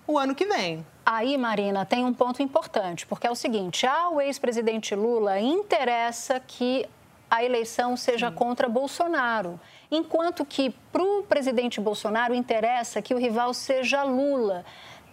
o 0.07 0.17
ano 0.17 0.35
que 0.35 0.45
vem. 0.45 0.85
Aí, 1.05 1.37
Marina, 1.37 1.85
tem 1.85 2.05
um 2.05 2.13
ponto 2.13 2.41
importante, 2.41 3.05
porque 3.05 3.27
é 3.27 3.31
o 3.31 3.35
seguinte: 3.35 3.87
ao 3.87 4.21
ex-presidente 4.21 4.93
Lula 4.93 5.39
interessa 5.39 6.39
que 6.39 6.87
a 7.29 7.43
eleição 7.45 7.95
seja 7.95 8.29
Sim. 8.29 8.35
contra 8.35 8.67
Bolsonaro. 8.67 9.57
Enquanto 9.89 10.43
que 10.45 10.69
para 10.91 11.01
o 11.01 11.23
presidente 11.23 11.79
Bolsonaro 11.79 12.33
interessa 12.33 13.01
que 13.01 13.13
o 13.13 13.17
rival 13.17 13.53
seja 13.53 14.03
Lula. 14.03 14.65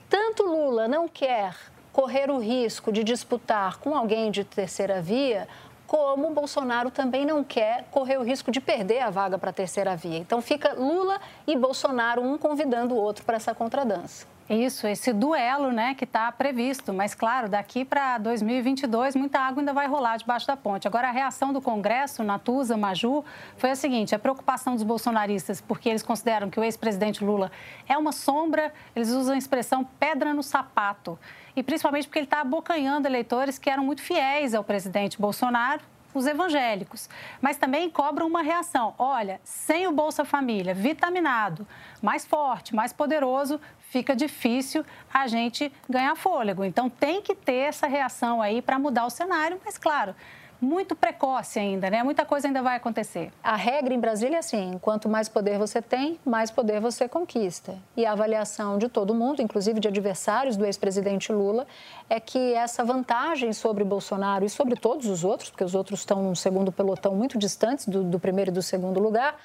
Tanto 0.09 0.43
Lula 0.43 0.89
não 0.89 1.07
quer 1.07 1.55
correr 1.93 2.31
o 2.31 2.39
risco 2.39 2.91
de 2.91 3.05
disputar 3.05 3.79
com 3.79 3.95
alguém 3.95 4.31
de 4.31 4.43
terceira 4.45 5.03
via, 5.03 5.47
como 5.87 6.31
Bolsonaro 6.31 6.91
também 6.91 7.27
não 7.27 7.43
quer 7.43 7.85
correr 7.91 8.19
o 8.19 8.23
risco 8.23 8.51
de 8.51 8.61
perder 8.61 9.01
a 9.01 9.11
vaga 9.11 9.39
para 9.39 9.51
a 9.51 9.53
terceira 9.53 9.97
via. 9.97 10.19
Então 10.19 10.41
fica 10.41 10.75
Lula 10.75 11.21
e 11.47 11.57
Bolsonaro 11.57 12.23
um 12.23 12.39
convidando 12.39 12.95
o 12.95 12.99
outro 12.99 13.25
para 13.25 13.37
essa 13.37 13.55
contradança. 13.55 14.27
Isso, 14.49 14.87
esse 14.87 15.13
duelo, 15.13 15.71
né, 15.71 15.95
que 15.95 16.05
está 16.05 16.33
previsto. 16.33 16.95
Mas, 16.95 17.15
claro, 17.15 17.51
daqui 17.51 17.85
para 17.85 18.17
2022, 18.17 19.15
muita 19.15 19.39
água 19.41 19.61
ainda 19.61 19.75
vai 19.75 19.87
rolar 19.87 20.17
debaixo 20.17 20.47
da 20.47 20.57
ponte. 20.57 20.89
Agora, 20.89 21.09
a 21.09 21.11
reação 21.11 21.53
do 21.53 21.61
Congresso, 21.61 22.25
Natuza, 22.25 22.75
Maju, 22.75 23.23
foi 23.59 23.71
a 23.71 23.77
seguinte: 23.77 24.15
a 24.15 24.19
preocupação 24.19 24.75
dos 24.75 24.83
bolsonaristas, 24.83 25.61
porque 25.61 25.91
eles 25.91 26.03
consideram 26.03 26.49
que 26.49 26.59
o 26.59 26.65
ex-presidente 26.65 27.23
Lula 27.23 27.53
é 27.87 27.99
uma 27.99 28.11
sombra, 28.11 28.73
eles 28.97 29.11
usam 29.11 29.35
a 29.35 29.39
expressão 29.39 29.85
pedra 29.85 30.33
no 30.33 30.43
sapato. 30.43 31.19
E 31.55 31.63
principalmente 31.63 32.07
porque 32.07 32.21
ele 32.21 32.27
está 32.27 32.41
abocanhando 32.41 33.07
eleitores 33.07 33.59
que 33.59 33.69
eram 33.69 33.85
muito 33.85 34.01
fiéis 34.01 34.55
ao 34.55 34.65
presidente 34.65 35.21
Bolsonaro 35.21 35.83
os 36.15 36.27
evangélicos, 36.27 37.09
mas 37.41 37.57
também 37.57 37.91
cobram 37.91 38.27
uma 38.27 38.43
reação. 38.43 38.95
Olha, 38.99 39.41
sem 39.45 39.87
o 39.87 39.93
Bolsa 39.93 40.25
Família 40.25 40.75
vitaminado, 40.75 41.67
mais 42.03 42.25
forte, 42.25 42.75
mais 42.75 42.93
poderoso, 42.93 43.61
fica 43.91 44.15
difícil 44.15 44.85
a 45.13 45.27
gente 45.27 45.73
ganhar 45.89 46.15
fôlego. 46.17 46.65
Então 46.65 46.89
tem 46.89 47.23
que 47.23 47.35
ter 47.35 47.69
essa 47.69 47.87
reação 47.87 48.41
aí 48.41 48.61
para 48.63 48.79
mudar 48.79 49.07
o 49.07 49.11
cenário, 49.11 49.61
mas 49.65 49.79
claro, 49.79 50.15
muito 50.61 50.97
precoce 50.97 51.59
ainda, 51.59 51.89
né? 51.89 52.03
Muita 52.03 52.25
coisa 52.25 52.49
ainda 52.49 52.63
vai 52.63 52.77
acontecer. 52.77 53.33
A 53.43 53.55
regra 53.55 53.95
em 53.95 54.01
Brasília 54.01 54.37
é 54.37 54.39
assim: 54.39 54.79
quanto 54.83 55.09
mais 55.09 55.29
poder 55.29 55.59
você 55.59 55.81
tem, 55.81 56.19
mais 56.25 56.51
poder 56.51 56.81
você 56.81 57.09
conquista. 57.09 57.77
E 57.97 58.05
a 58.05 58.13
avaliação 58.13 58.79
de 58.79 58.89
todo 58.89 59.15
mundo, 59.15 59.41
inclusive 59.41 59.79
de 59.79 59.89
adversários 59.89 60.57
do 60.57 60.67
ex-presidente 60.67 61.33
Lula, 61.33 61.67
é 62.11 62.19
que 62.19 62.55
essa 62.55 62.85
vantagem 62.85 63.53
sobre 63.53 63.85
Bolsonaro 63.85 64.45
e 64.45 64.49
sobre 64.49 64.75
todos 64.75 65.07
os 65.07 65.25
outros, 65.25 65.51
porque 65.51 65.65
os 65.65 65.75
outros 65.75 66.01
estão 66.01 66.23
num 66.23 66.35
segundo 66.35 66.73
pelotão 66.73 67.15
muito 67.15 67.39
distantes 67.39 67.87
do, 67.87 68.03
do 68.03 68.19
primeiro 68.19 68.51
e 68.51 68.55
do 68.55 68.63
segundo 68.63 69.01
lugar, 69.01 69.37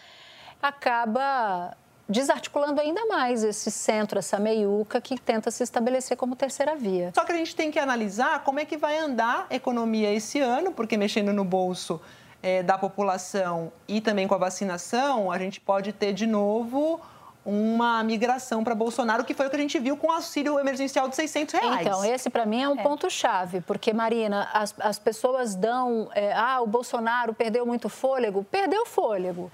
acaba 0.61 1.75
desarticulando 2.13 2.79
ainda 2.79 3.05
mais 3.07 3.43
esse 3.43 3.71
centro, 3.71 4.19
essa 4.19 4.39
meiuca 4.39 5.01
que 5.01 5.19
tenta 5.19 5.49
se 5.51 5.63
estabelecer 5.63 6.15
como 6.15 6.35
terceira 6.35 6.75
via. 6.75 7.11
Só 7.13 7.25
que 7.25 7.31
a 7.31 7.35
gente 7.35 7.55
tem 7.55 7.71
que 7.71 7.79
analisar 7.79 8.43
como 8.43 8.59
é 8.59 8.65
que 8.65 8.77
vai 8.77 8.97
andar 8.97 9.47
a 9.49 9.55
economia 9.55 10.13
esse 10.13 10.39
ano, 10.39 10.71
porque 10.71 10.95
mexendo 10.95 11.33
no 11.33 11.43
bolso 11.43 11.99
é, 12.41 12.61
da 12.61 12.77
população 12.77 13.73
e 13.87 13.99
também 13.99 14.27
com 14.27 14.35
a 14.35 14.37
vacinação, 14.37 15.31
a 15.31 15.39
gente 15.39 15.59
pode 15.59 15.91
ter 15.91 16.13
de 16.13 16.27
novo 16.27 17.01
uma 17.45 18.01
migração 18.03 18.63
para 18.63 18.73
Bolsonaro, 18.73 19.25
que 19.25 19.33
foi 19.33 19.47
o 19.47 19.49
que 19.49 19.55
a 19.55 19.59
gente 19.59 19.77
viu 19.77 19.97
com 19.97 20.07
o 20.07 20.11
auxílio 20.11 20.57
emergencial 20.59 21.09
de 21.09 21.15
600 21.15 21.53
reais. 21.59 21.81
Então, 21.81 22.05
esse 22.05 22.29
para 22.29 22.45
mim 22.45 22.61
é 22.61 22.69
um 22.69 22.79
é. 22.79 22.83
ponto-chave, 22.83 23.59
porque, 23.61 23.91
Marina, 23.91 24.49
as, 24.53 24.73
as 24.79 24.97
pessoas 24.97 25.55
dão. 25.55 26.09
É, 26.13 26.31
ah, 26.33 26.61
o 26.61 26.67
Bolsonaro 26.67 27.33
perdeu 27.33 27.65
muito 27.65 27.89
fôlego. 27.89 28.45
Perdeu 28.49 28.85
fôlego. 28.85 29.51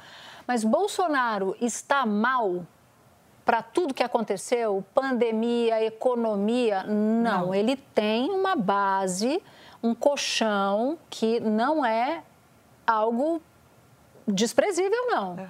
Mas 0.50 0.64
Bolsonaro 0.64 1.56
está 1.62 2.08
mal 2.08 2.66
para 3.46 3.62
tudo 3.62 3.94
que 3.94 4.02
aconteceu 4.02 4.84
pandemia, 4.96 5.86
economia? 5.86 6.86
Não. 6.86 7.22
não. 7.22 7.54
Ele 7.54 7.76
tem 7.76 8.32
uma 8.32 8.56
base, 8.56 9.44
um 9.84 9.94
colchão 9.94 10.98
que 11.08 11.40
não 11.40 11.86
é 11.86 12.24
algo 12.88 13.40
desprezível, 14.28 15.06
não. 15.06 15.34
Uhum. 15.34 15.48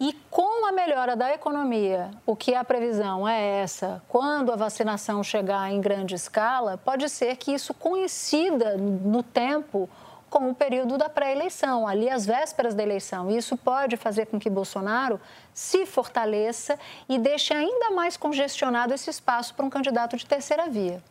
E 0.00 0.12
com 0.28 0.66
a 0.66 0.72
melhora 0.72 1.14
da 1.14 1.32
economia, 1.32 2.10
o 2.26 2.34
que 2.34 2.52
a 2.52 2.64
previsão 2.64 3.28
é 3.28 3.60
essa, 3.60 4.02
quando 4.08 4.50
a 4.50 4.56
vacinação 4.56 5.22
chegar 5.22 5.70
em 5.70 5.80
grande 5.80 6.16
escala, 6.16 6.76
pode 6.76 7.08
ser 7.08 7.36
que 7.36 7.54
isso 7.54 7.72
coincida 7.72 8.76
no 8.76 9.22
tempo 9.22 9.88
com 10.32 10.48
o 10.48 10.54
período 10.54 10.96
da 10.96 11.10
pré-eleição, 11.10 11.86
ali 11.86 12.08
às 12.08 12.24
vésperas 12.24 12.74
da 12.74 12.82
eleição. 12.82 13.30
Isso 13.30 13.54
pode 13.54 13.98
fazer 13.98 14.24
com 14.24 14.40
que 14.40 14.48
Bolsonaro 14.48 15.20
se 15.52 15.84
fortaleça 15.84 16.78
e 17.06 17.18
deixe 17.18 17.52
ainda 17.52 17.90
mais 17.90 18.16
congestionado 18.16 18.94
esse 18.94 19.10
espaço 19.10 19.54
para 19.54 19.66
um 19.66 19.68
candidato 19.68 20.16
de 20.16 20.24
terceira 20.24 20.70
via. 20.70 21.02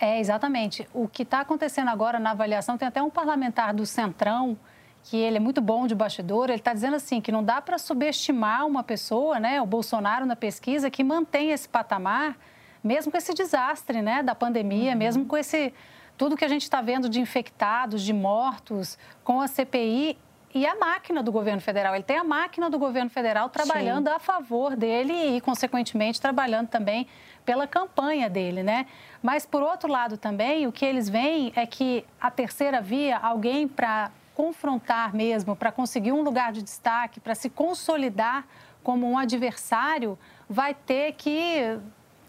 É, 0.00 0.18
exatamente. 0.18 0.88
O 0.94 1.06
que 1.06 1.22
está 1.22 1.40
acontecendo 1.40 1.88
agora 1.88 2.18
na 2.18 2.30
avaliação, 2.30 2.78
tem 2.78 2.88
até 2.88 3.02
um 3.02 3.10
parlamentar 3.10 3.74
do 3.74 3.84
Centrão 3.84 4.56
que 5.04 5.18
ele 5.18 5.36
é 5.36 5.40
muito 5.40 5.60
bom 5.60 5.86
de 5.86 5.94
bastidor, 5.94 6.48
ele 6.48 6.58
está 6.58 6.72
dizendo 6.72 6.96
assim 6.96 7.20
que 7.20 7.30
não 7.30 7.44
dá 7.44 7.60
para 7.60 7.78
subestimar 7.78 8.66
uma 8.66 8.82
pessoa, 8.82 9.38
né, 9.38 9.60
o 9.60 9.66
Bolsonaro 9.66 10.26
na 10.26 10.34
pesquisa, 10.34 10.90
que 10.90 11.04
mantém 11.04 11.52
esse 11.52 11.68
patamar, 11.68 12.36
mesmo 12.82 13.12
com 13.12 13.18
esse 13.18 13.32
desastre, 13.32 14.02
né, 14.02 14.22
da 14.22 14.34
pandemia, 14.34 14.92
uhum. 14.92 14.98
mesmo 14.98 15.26
com 15.26 15.36
esse 15.36 15.72
tudo 16.16 16.36
que 16.36 16.44
a 16.44 16.48
gente 16.48 16.62
está 16.62 16.80
vendo 16.80 17.08
de 17.08 17.20
infectados, 17.20 18.02
de 18.02 18.12
mortos, 18.12 18.98
com 19.22 19.40
a 19.40 19.46
CPI 19.46 20.18
e 20.54 20.66
a 20.66 20.74
máquina 20.74 21.22
do 21.22 21.30
governo 21.30 21.60
federal. 21.60 21.94
Ele 21.94 22.02
tem 22.02 22.16
a 22.16 22.24
máquina 22.24 22.70
do 22.70 22.78
governo 22.78 23.10
federal 23.10 23.48
trabalhando 23.50 24.08
Sim. 24.08 24.14
a 24.14 24.18
favor 24.18 24.74
dele 24.74 25.36
e, 25.36 25.40
consequentemente, 25.40 26.20
trabalhando 26.20 26.68
também 26.68 27.06
pela 27.44 27.66
campanha 27.66 28.28
dele, 28.30 28.62
né? 28.62 28.86
Mas, 29.22 29.44
por 29.44 29.62
outro 29.62 29.90
lado, 29.90 30.16
também, 30.16 30.66
o 30.66 30.72
que 30.72 30.84
eles 30.84 31.08
veem 31.08 31.52
é 31.54 31.66
que 31.66 32.04
a 32.20 32.30
terceira 32.30 32.80
via, 32.80 33.18
alguém 33.18 33.68
para 33.68 34.10
confrontar 34.34 35.14
mesmo, 35.14 35.54
para 35.54 35.70
conseguir 35.70 36.12
um 36.12 36.22
lugar 36.22 36.52
de 36.52 36.62
destaque, 36.62 37.20
para 37.20 37.34
se 37.34 37.50
consolidar 37.50 38.46
como 38.82 39.10
um 39.10 39.18
adversário, 39.18 40.18
vai 40.48 40.72
ter 40.72 41.12
que 41.12 41.78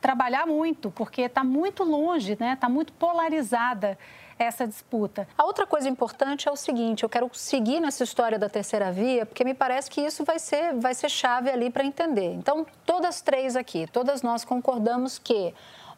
trabalhar 0.02 0.46
muito, 0.46 0.92
porque 0.92 1.24
está 1.24 1.44
muito 1.44 1.84
longe, 1.84 2.38
né? 2.40 2.54
Está 2.54 2.70
muito 2.70 2.94
polarizada 2.94 3.98
essa 4.40 4.68
disputa. 4.68 5.28
A 5.38 5.44
outra 5.46 5.66
coisa 5.66 5.90
importante 5.90 6.48
é 6.48 6.52
o 6.52 6.56
seguinte: 6.56 7.04
eu 7.04 7.10
quero 7.10 7.30
seguir 7.34 7.80
nessa 7.80 8.04
história 8.04 8.38
da 8.38 8.50
terceira 8.50 8.92
via, 8.92 9.26
porque 9.26 9.44
me 9.44 9.54
parece 9.54 9.90
que 9.90 10.02
isso 10.02 10.24
vai 10.24 10.40
ser, 10.40 10.74
vai 10.76 10.94
ser 10.94 11.10
chave 11.10 11.50
ali 11.50 11.70
para 11.70 11.84
entender. 11.84 12.34
Então, 12.34 12.66
todas 12.86 13.22
três 13.22 13.56
aqui, 13.56 13.88
todas 13.88 14.22
nós 14.22 14.46
concordamos 14.46 15.18
que, 15.18 15.54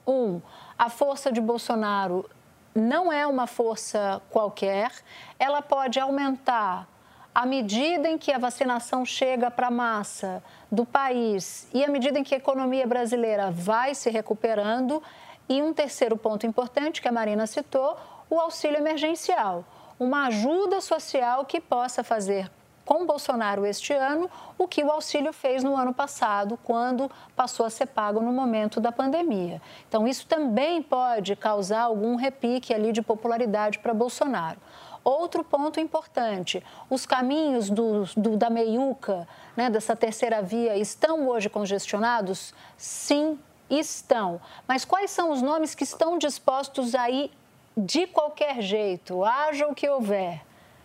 um, 0.08 0.42
a 0.78 0.90
força 0.90 1.32
de 1.32 1.42
Bolsonaro 1.42 2.30
não 2.74 3.12
é 3.12 3.28
uma 3.28 3.48
força 3.48 4.22
qualquer, 4.30 4.92
ela 5.38 5.62
pode 5.62 6.00
aumentar 6.00 6.88
à 7.34 7.46
medida 7.46 8.10
em 8.10 8.18
que 8.18 8.32
a 8.32 8.38
vacinação 8.38 9.06
chega 9.06 9.50
para 9.50 9.68
a 9.68 9.72
massa 9.72 10.44
do 10.72 10.86
país 10.86 11.68
e 11.74 11.84
à 11.84 11.88
medida 11.88 12.20
em 12.20 12.24
que 12.24 12.34
a 12.34 12.38
economia 12.38 12.86
brasileira 12.86 13.52
vai 13.52 13.96
se 13.96 14.10
recuperando. 14.10 15.02
E 15.48 15.62
um 15.62 15.74
terceiro 15.74 16.16
ponto 16.16 16.46
importante 16.46 17.02
que 17.02 17.08
a 17.08 17.12
Marina 17.12 17.48
citou, 17.48 17.98
o 18.30 18.40
auxílio 18.40 18.78
emergencial, 18.78 19.66
uma 20.00 20.28
ajuda 20.28 20.80
social 20.80 21.46
que 21.46 21.60
possa 21.60 22.04
fazer 22.04 22.52
com 22.90 23.06
Bolsonaro 23.06 23.68
este 23.68 23.94
ano 23.94 24.28
o 24.58 24.68
que 24.68 24.84
o 24.84 24.90
auxílio 24.90 25.32
fez 25.32 25.64
no 25.64 25.78
ano 25.78 25.94
passado, 25.94 26.58
quando 26.64 27.08
passou 27.36 27.64
a 27.64 27.70
ser 27.70 27.86
pago 27.86 28.20
no 28.20 28.34
momento 28.34 28.82
da 28.82 28.92
pandemia. 28.92 29.62
Então, 29.88 30.08
isso 30.08 30.26
também 30.26 30.82
pode 30.82 31.36
causar 31.36 31.82
algum 31.82 32.16
repique 32.16 32.74
ali 32.74 32.92
de 32.92 33.04
popularidade 33.04 33.78
para 33.78 33.94
Bolsonaro. 33.94 34.58
Outro 35.04 35.44
ponto 35.44 35.80
importante: 35.80 36.64
os 36.90 37.06
caminhos 37.06 37.70
do, 37.70 38.04
do, 38.18 38.38
da 38.38 38.50
meiuca, 38.50 39.28
né, 39.56 39.70
dessa 39.70 39.96
terceira 39.96 40.42
via, 40.42 40.78
estão 40.78 41.28
hoje 41.28 41.50
congestionados? 41.50 42.54
Sim, 42.78 43.40
estão. 43.70 44.42
Mas 44.68 44.84
quais 44.84 45.12
são 45.12 45.32
os 45.32 45.42
nomes 45.42 45.76
que 45.76 45.84
estão 45.84 46.18
dispostos 46.18 46.96
aí 46.96 47.32
de 47.78 48.08
qualquer 48.08 48.62
jeito, 48.62 49.24
haja 49.24 49.68
o 49.68 49.76
que 49.76 49.88
houver? 49.88 50.42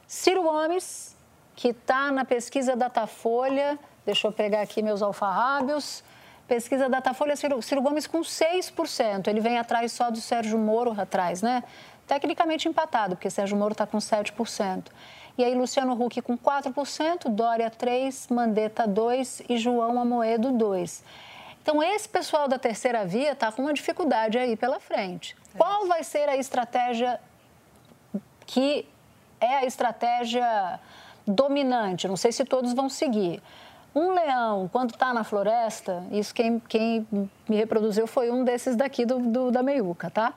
Ciro 0.07 0.43
Gomes, 0.43 1.17
que 1.57 1.69
está 1.69 2.11
na 2.11 2.25
pesquisa 2.25 2.77
Datafolha, 2.77 3.79
deixa 4.05 4.29
eu 4.29 4.33
pegar 4.33 4.61
aqui 4.61 4.83
meus 4.83 5.03
alfarrábios, 5.03 6.05
pesquisa 6.47 6.89
Datafolha, 6.89 7.37
Ciro, 7.37 7.61
Ciro 7.63 7.83
Gomes 7.83 8.07
com 8.07 8.21
6%, 8.21 9.29
ele 9.29 9.41
vem 9.41 9.59
atrás 9.59 9.93
só 9.93 10.11
do 10.11 10.21
Sérgio 10.21 10.59
Moro 10.59 10.99
atrás, 11.01 11.43
né? 11.43 11.65
Tecnicamente 12.07 12.69
empatado, 12.69 13.17
porque 13.17 13.31
Sérgio 13.31 13.57
Moro 13.57 13.73
está 13.73 13.87
com 13.87 13.99
7%. 13.99 14.87
E 15.37 15.45
aí 15.45 15.55
Luciano 15.55 15.93
Huck 15.93 16.23
com 16.23 16.37
4%, 16.39 17.29
Dória 17.29 17.71
3%, 17.71 18.33
Mandetta 18.33 18.87
2% 18.87 19.47
e 19.49 19.57
João 19.57 20.01
Amoedo 20.01 20.53
2%. 20.53 21.03
Então, 21.63 21.83
esse 21.83 22.07
pessoal 22.07 22.47
da 22.47 22.59
terceira 22.59 23.07
via 23.07 23.33
está 23.33 23.51
com 23.51 23.63
uma 23.63 23.73
dificuldade 23.73 24.37
aí 24.37 24.55
pela 24.55 24.79
frente. 24.79 25.35
Qual 25.57 25.87
vai 25.87 26.05
ser 26.05 26.29
a 26.29 26.37
estratégia 26.37 27.19
que 28.47 28.87
é 29.41 29.57
a 29.57 29.65
estratégia 29.65 30.79
dominante, 31.27 32.07
não 32.07 32.17
sei 32.17 32.33
se 32.33 32.45
todos 32.45 32.73
vão 32.73 32.89
seguir. 32.89 33.43
Um 33.95 34.13
leão, 34.13 34.69
quando 34.73 34.91
está 34.91 35.15
na 35.15 35.23
floresta, 35.23 36.03
isso 36.11 36.35
quem, 36.35 36.59
quem 36.61 37.07
me 37.49 37.57
reproduziu 37.57 38.07
foi 38.07 38.31
um 38.31 38.45
desses 38.45 38.75
daqui 38.75 39.07
do, 39.07 39.19
do 39.21 39.51
da 39.51 39.63
meiuca, 39.63 40.11
tá? 40.11 40.35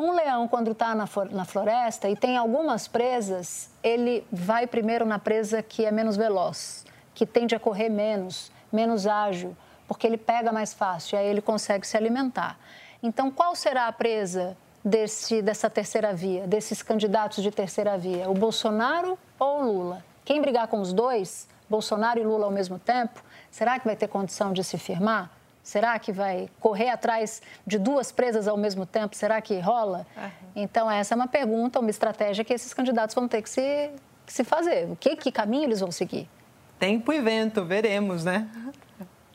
Um 0.00 0.12
leão, 0.12 0.48
quando 0.48 0.70
está 0.70 0.94
na, 0.94 1.06
floresta 1.44 2.08
e 2.08 2.16
tem 2.16 2.34
algumas 2.34 2.88
presas, 2.88 3.68
ele 3.82 4.26
vai 4.32 4.66
primeiro 4.66 5.04
na 5.04 5.18
presa 5.18 5.62
que 5.62 5.84
é 5.84 5.90
menos 5.90 6.16
veloz, 6.16 6.86
que 7.14 7.26
tende 7.26 7.54
a 7.54 7.60
correr 7.60 7.90
menos, 7.90 8.50
menos 8.72 9.06
ágil, 9.06 9.54
porque 9.86 10.06
ele 10.06 10.16
pega 10.16 10.50
mais 10.52 10.72
fácil 10.72 11.16
e 11.16 11.18
aí 11.18 11.26
ele 11.26 11.42
consegue 11.42 11.86
se 11.86 11.98
alimentar. 11.98 12.58
Então, 13.02 13.30
qual 13.30 13.54
será 13.54 13.88
a 13.88 13.92
presa 13.92 14.56
desse, 14.82 15.42
dessa 15.42 15.68
terceira 15.68 16.14
via, 16.14 16.46
desses 16.46 16.82
candidatos 16.82 17.42
de 17.42 17.50
terceira 17.50 17.98
via? 17.98 18.30
O 18.30 18.32
Bolsonaro 18.32 19.18
ou 19.38 19.60
o 19.60 19.64
Lula? 19.70 20.02
Quem 20.24 20.40
brigar 20.40 20.66
com 20.68 20.80
os 20.80 20.94
dois, 20.94 21.46
Bolsonaro 21.68 22.18
e 22.18 22.24
Lula 22.24 22.46
ao 22.46 22.50
mesmo 22.50 22.78
tempo, 22.78 23.22
será 23.50 23.78
que 23.78 23.84
vai 23.84 23.96
ter 23.96 24.08
condição 24.08 24.50
de 24.50 24.64
se 24.64 24.78
firmar? 24.78 25.30
Será 25.70 25.96
que 26.00 26.10
vai 26.10 26.48
correr 26.58 26.88
atrás 26.88 27.40
de 27.64 27.78
duas 27.78 28.10
presas 28.10 28.48
ao 28.48 28.56
mesmo 28.56 28.84
tempo? 28.84 29.14
Será 29.14 29.40
que 29.40 29.56
rola? 29.60 30.04
Uhum. 30.16 30.30
Então, 30.56 30.90
essa 30.90 31.14
é 31.14 31.16
uma 31.16 31.28
pergunta, 31.28 31.78
uma 31.78 31.90
estratégia 31.90 32.42
que 32.42 32.52
esses 32.52 32.74
candidatos 32.74 33.14
vão 33.14 33.28
ter 33.28 33.40
que 33.40 33.48
se, 33.48 33.88
que 34.26 34.32
se 34.32 34.42
fazer. 34.42 34.90
O 34.90 34.96
que, 34.96 35.14
que 35.14 35.30
caminho 35.30 35.62
eles 35.62 35.78
vão 35.78 35.92
seguir? 35.92 36.28
Tempo 36.76 37.12
e 37.12 37.20
vento, 37.20 37.64
veremos, 37.64 38.24
né? 38.24 38.48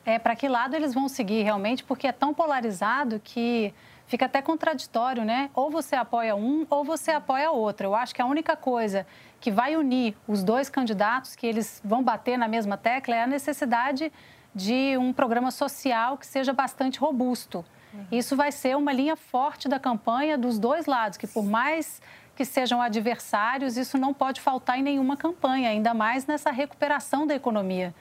É, 0.04 0.18
para 0.18 0.36
que 0.36 0.46
lado 0.46 0.76
eles 0.76 0.92
vão 0.92 1.08
seguir 1.08 1.42
realmente, 1.42 1.82
porque 1.82 2.06
é 2.06 2.12
tão 2.12 2.34
polarizado 2.34 3.18
que 3.18 3.72
fica 4.06 4.26
até 4.26 4.42
contraditório, 4.42 5.24
né? 5.24 5.48
Ou 5.54 5.70
você 5.70 5.96
apoia 5.96 6.36
um 6.36 6.66
ou 6.68 6.84
você 6.84 7.12
apoia 7.12 7.50
outro. 7.50 7.86
Eu 7.86 7.94
acho 7.94 8.14
que 8.14 8.20
a 8.20 8.26
única 8.26 8.54
coisa 8.54 9.06
que 9.40 9.50
vai 9.50 9.74
unir 9.74 10.14
os 10.28 10.44
dois 10.44 10.68
candidatos, 10.68 11.34
que 11.34 11.46
eles 11.46 11.80
vão 11.82 12.02
bater 12.02 12.36
na 12.36 12.46
mesma 12.46 12.76
tecla, 12.76 13.14
é 13.14 13.22
a 13.22 13.26
necessidade 13.26 14.12
de 14.56 14.96
um 14.96 15.12
programa 15.12 15.50
social 15.50 16.16
que 16.16 16.26
seja 16.26 16.50
bastante 16.50 16.98
robusto. 16.98 17.62
Uhum. 17.92 18.06
Isso 18.10 18.34
vai 18.34 18.50
ser 18.50 18.74
uma 18.74 18.90
linha 18.90 19.14
forte 19.14 19.68
da 19.68 19.78
campanha 19.78 20.38
dos 20.38 20.58
dois 20.58 20.86
lados, 20.86 21.18
que 21.18 21.26
por 21.26 21.44
mais 21.44 22.00
que 22.34 22.42
sejam 22.42 22.80
adversários, 22.80 23.76
isso 23.76 23.98
não 23.98 24.14
pode 24.14 24.40
faltar 24.40 24.78
em 24.78 24.82
nenhuma 24.82 25.14
campanha, 25.14 25.68
ainda 25.68 25.92
mais 25.92 26.26
nessa 26.26 26.50
recuperação 26.50 27.26
da 27.26 27.34
economia 27.34 27.94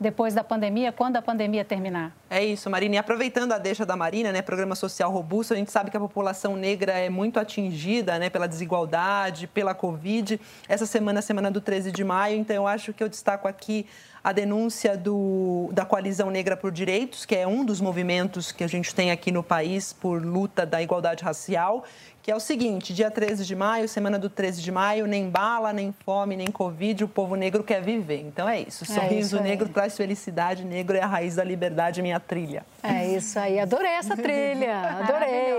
depois 0.00 0.32
da 0.32 0.42
pandemia, 0.42 0.90
quando 0.90 1.16
a 1.16 1.22
pandemia 1.22 1.62
terminar. 1.62 2.16
É 2.30 2.42
isso, 2.42 2.70
Marina. 2.70 2.94
E 2.94 2.98
aproveitando 2.98 3.52
a 3.52 3.58
deixa 3.58 3.84
da 3.84 3.94
Marina, 3.94 4.32
né, 4.32 4.40
programa 4.40 4.74
social 4.74 5.12
robusto, 5.12 5.52
a 5.52 5.56
gente 5.58 5.70
sabe 5.70 5.90
que 5.90 5.96
a 5.96 6.00
população 6.00 6.56
negra 6.56 6.92
é 6.92 7.10
muito 7.10 7.38
atingida 7.38 8.18
né, 8.18 8.30
pela 8.30 8.48
desigualdade, 8.48 9.46
pela 9.46 9.74
Covid. 9.74 10.40
Essa 10.66 10.86
semana, 10.86 11.18
a 11.18 11.22
semana 11.22 11.50
do 11.50 11.60
13 11.60 11.92
de 11.92 12.02
maio, 12.02 12.38
então 12.38 12.56
eu 12.56 12.66
acho 12.66 12.94
que 12.94 13.04
eu 13.04 13.10
destaco 13.10 13.46
aqui 13.46 13.86
a 14.22 14.32
denúncia 14.32 14.96
do, 14.96 15.70
da 15.72 15.84
Coalizão 15.84 16.30
Negra 16.30 16.56
por 16.56 16.70
Direitos, 16.70 17.24
que 17.24 17.34
é 17.34 17.46
um 17.46 17.64
dos 17.64 17.80
movimentos 17.80 18.52
que 18.52 18.62
a 18.62 18.66
gente 18.66 18.94
tem 18.94 19.10
aqui 19.10 19.32
no 19.32 19.42
país 19.42 19.92
por 19.92 20.22
luta 20.22 20.66
da 20.66 20.82
igualdade 20.82 21.24
racial, 21.24 21.84
que 22.22 22.30
é 22.30 22.36
o 22.36 22.40
seguinte: 22.40 22.92
dia 22.92 23.10
13 23.10 23.44
de 23.44 23.56
maio, 23.56 23.88
semana 23.88 24.18
do 24.18 24.28
13 24.28 24.60
de 24.60 24.70
maio, 24.70 25.06
nem 25.06 25.28
bala, 25.30 25.72
nem 25.72 25.92
fome, 26.04 26.36
nem 26.36 26.48
Covid, 26.48 27.04
o 27.04 27.08
povo 27.08 27.34
negro 27.34 27.64
quer 27.64 27.82
viver. 27.82 28.20
Então 28.20 28.48
é 28.48 28.60
isso. 28.60 28.84
É 28.84 28.86
Sorriso 28.86 29.36
isso 29.36 29.42
negro 29.42 29.68
traz 29.68 29.96
felicidade, 29.96 30.64
negro 30.64 30.96
é 30.96 31.00
a 31.00 31.06
raiz 31.06 31.36
da 31.36 31.44
liberdade, 31.44 32.02
minha 32.02 32.20
trilha. 32.20 32.64
É 32.82 33.06
isso 33.06 33.38
aí. 33.38 33.58
Adorei 33.58 33.92
essa 33.92 34.16
trilha. 34.16 34.80
Adorei. 35.00 35.54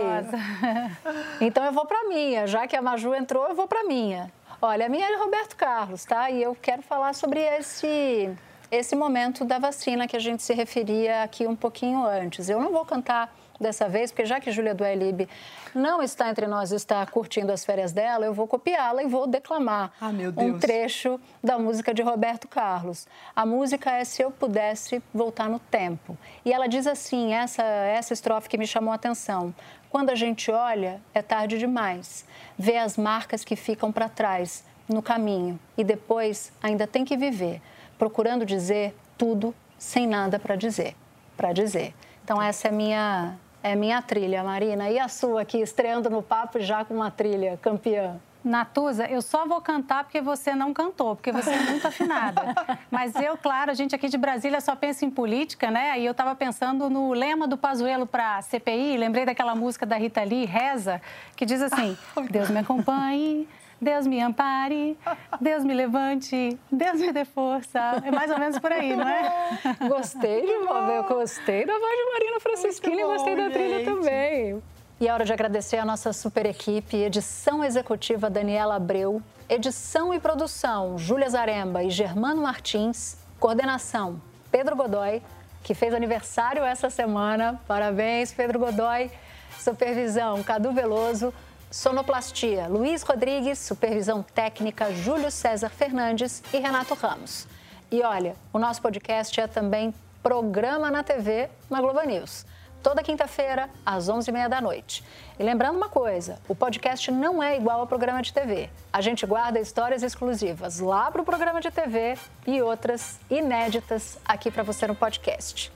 então 1.41 1.65
eu 1.65 1.71
vou 1.71 1.85
para 1.85 2.07
minha. 2.07 2.45
Já 2.45 2.67
que 2.67 2.75
a 2.75 2.81
Maju 2.81 3.15
entrou, 3.15 3.47
eu 3.47 3.55
vou 3.55 3.67
para 3.67 3.83
minha. 3.83 4.31
Olha, 4.61 4.85
a 4.85 4.89
minha 4.89 5.11
é 5.11 5.17
Roberto 5.17 5.55
Carlos, 5.55 6.05
tá? 6.05 6.29
E 6.29 6.43
eu 6.43 6.55
quero 6.61 6.83
falar 6.83 7.15
sobre 7.15 7.39
esse 7.39 8.29
esse 8.71 8.95
momento 8.95 9.43
da 9.43 9.59
vacina 9.59 10.07
que 10.07 10.15
a 10.15 10.19
gente 10.19 10.41
se 10.41 10.53
referia 10.53 11.23
aqui 11.23 11.45
um 11.45 11.55
pouquinho 11.55 12.05
antes. 12.05 12.49
Eu 12.49 12.61
não 12.61 12.71
vou 12.71 12.85
cantar 12.85 13.35
dessa 13.59 13.87
vez, 13.87 14.11
porque 14.11 14.25
já 14.25 14.39
que 14.39 14.51
Júlia 14.51 14.73
do 14.73 14.83
Elib 14.83 15.27
não 15.75 16.01
está 16.01 16.29
entre 16.29 16.47
nós, 16.47 16.71
está 16.71 17.05
curtindo 17.05 17.51
as 17.51 17.63
férias 17.63 17.91
dela, 17.91 18.25
eu 18.25 18.33
vou 18.33 18.47
copiá-la 18.47 19.03
e 19.03 19.07
vou 19.07 19.27
declamar 19.27 19.91
ah, 20.01 20.09
um 20.37 20.57
trecho 20.57 21.19
da 21.43 21.59
música 21.59 21.93
de 21.93 22.01
Roberto 22.01 22.47
Carlos. 22.47 23.07
A 23.35 23.45
música 23.45 23.91
é 23.91 24.03
Se 24.03 24.23
Eu 24.23 24.31
Pudesse 24.31 25.03
Voltar 25.13 25.49
no 25.49 25.59
Tempo. 25.59 26.17
E 26.43 26.51
ela 26.51 26.67
diz 26.67 26.87
assim, 26.87 27.33
essa, 27.33 27.63
essa 27.63 28.13
estrofe 28.13 28.49
que 28.49 28.57
me 28.57 28.65
chamou 28.65 28.91
a 28.91 28.95
atenção. 28.95 29.53
Quando 29.89 30.09
a 30.09 30.15
gente 30.15 30.49
olha, 30.49 31.01
é 31.13 31.21
tarde 31.21 31.59
demais. 31.59 32.25
Vê 32.57 32.77
as 32.77 32.97
marcas 32.97 33.43
que 33.43 33.55
ficam 33.55 33.91
para 33.91 34.07
trás, 34.09 34.63
no 34.87 35.01
caminho, 35.01 35.59
e 35.77 35.83
depois 35.83 36.51
ainda 36.61 36.85
tem 36.85 37.05
que 37.05 37.15
viver, 37.15 37.61
procurando 38.01 38.47
dizer 38.47 38.95
tudo 39.15 39.53
sem 39.77 40.07
nada 40.07 40.39
para 40.39 40.55
dizer. 40.55 40.95
Para 41.37 41.53
dizer. 41.53 41.93
Então, 42.23 42.41
essa 42.41 42.67
é 42.67 42.71
minha 42.71 43.35
é 43.61 43.75
minha 43.75 44.01
trilha, 44.01 44.43
Marina. 44.43 44.89
E 44.89 44.97
a 44.97 45.07
sua 45.07 45.43
aqui, 45.43 45.59
estreando 45.61 46.09
no 46.09 46.23
papo 46.23 46.59
já 46.59 46.83
com 46.83 46.95
uma 46.95 47.11
trilha 47.11 47.59
campeã? 47.61 48.19
Natuza, 48.43 49.05
eu 49.05 49.21
só 49.21 49.45
vou 49.45 49.61
cantar 49.61 50.03
porque 50.03 50.19
você 50.19 50.55
não 50.55 50.73
cantou, 50.73 51.15
porque 51.15 51.31
você 51.31 51.51
é 51.51 51.59
muito 51.59 51.87
afinada. 51.87 52.41
Mas 52.89 53.13
eu, 53.13 53.37
claro, 53.37 53.69
a 53.69 53.75
gente 53.75 53.93
aqui 53.93 54.09
de 54.09 54.17
Brasília 54.17 54.59
só 54.59 54.75
pensa 54.75 55.05
em 55.05 55.11
política, 55.11 55.69
né? 55.69 55.99
E 55.99 56.03
eu 56.03 56.11
estava 56.11 56.33
pensando 56.33 56.89
no 56.89 57.13
lema 57.13 57.47
do 57.47 57.55
Pazuello 57.55 58.07
para 58.07 58.41
CPI, 58.41 58.97
lembrei 58.97 59.25
daquela 59.25 59.53
música 59.53 59.85
da 59.85 59.95
Rita 59.95 60.23
Lee, 60.23 60.45
Reza, 60.45 60.99
que 61.35 61.45
diz 61.45 61.61
assim: 61.61 61.95
Deus 62.31 62.49
me 62.49 62.61
acompanhe, 62.61 63.47
Deus 63.81 64.05
me 64.05 64.21
ampare, 64.21 64.95
Deus 65.39 65.63
me 65.63 65.73
levante, 65.73 66.55
Deus 66.71 67.01
me 67.01 67.11
dê 67.11 67.25
força. 67.25 67.79
É 68.05 68.11
mais 68.11 68.29
ou 68.29 68.37
menos 68.37 68.59
por 68.59 68.71
aí, 68.71 68.95
não 68.95 69.07
é? 69.09 69.57
Gostei 69.89 70.41
de 70.45 70.51
eu 70.51 71.03
gostei 71.05 71.65
da 71.65 71.73
voz 71.73 71.97
de 71.97 72.11
Marina 72.13 72.39
Francisquini, 72.39 73.03
gostei 73.03 73.35
da 73.35 73.49
trilha 73.49 73.79
gente. 73.79 73.85
também. 73.85 74.61
E 74.99 75.07
é 75.07 75.13
hora 75.13 75.25
de 75.25 75.33
agradecer 75.33 75.77
a 75.77 75.85
nossa 75.85 76.13
super 76.13 76.45
equipe, 76.45 76.95
edição 76.95 77.63
executiva 77.63 78.29
Daniela 78.29 78.75
Abreu, 78.75 79.19
edição 79.49 80.13
e 80.13 80.19
produção 80.19 80.95
Júlia 80.97 81.27
Zaremba 81.27 81.83
e 81.83 81.89
Germano 81.89 82.43
Martins, 82.43 83.17
coordenação 83.39 84.21
Pedro 84.51 84.75
Godoy, 84.75 85.23
que 85.63 85.73
fez 85.73 85.93
aniversário 85.93 86.63
essa 86.63 86.89
semana. 86.91 87.59
Parabéns, 87.67 88.31
Pedro 88.31 88.59
Godoy. 88.59 89.09
Supervisão 89.57 90.41
Cadu 90.43 90.71
Veloso. 90.71 91.33
Sonoplastia, 91.71 92.67
Luiz 92.67 93.01
Rodrigues, 93.01 93.57
supervisão 93.57 94.21
técnica, 94.21 94.93
Júlio 94.93 95.31
César 95.31 95.69
Fernandes 95.69 96.43
e 96.53 96.57
Renato 96.57 96.93
Ramos. 96.93 97.47
E 97.89 98.03
olha, 98.03 98.35
o 98.51 98.59
nosso 98.59 98.81
podcast 98.81 99.39
é 99.39 99.47
também 99.47 99.93
programa 100.21 100.91
na 100.91 101.01
TV 101.01 101.49
na 101.69 101.79
Globo 101.79 102.01
News. 102.01 102.45
Toda 102.83 103.03
quinta-feira, 103.03 103.69
às 103.85 104.09
11h30 104.09 104.49
da 104.49 104.59
noite. 104.59 105.03
E 105.39 105.43
lembrando 105.43 105.77
uma 105.77 105.87
coisa, 105.87 106.39
o 106.47 106.55
podcast 106.55 107.09
não 107.09 107.41
é 107.41 107.55
igual 107.55 107.79
ao 107.79 107.87
programa 107.87 108.21
de 108.21 108.33
TV. 108.33 108.69
A 108.91 108.99
gente 109.01 109.25
guarda 109.25 109.59
histórias 109.59 110.03
exclusivas 110.03 110.79
lá 110.79 111.09
para 111.09 111.21
o 111.21 111.25
programa 111.25 111.61
de 111.61 111.71
TV 111.71 112.17
e 112.45 112.61
outras 112.61 113.19
inéditas 113.29 114.17
aqui 114.25 114.51
para 114.51 114.63
você 114.63 114.87
no 114.87 114.95
podcast. 114.95 115.71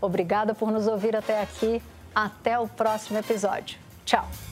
Obrigada 0.00 0.54
por 0.54 0.70
nos 0.70 0.86
ouvir 0.86 1.16
até 1.16 1.40
aqui. 1.40 1.82
Até 2.14 2.58
o 2.58 2.68
próximo 2.68 3.18
episódio. 3.18 3.78
Tchau! 4.04 4.47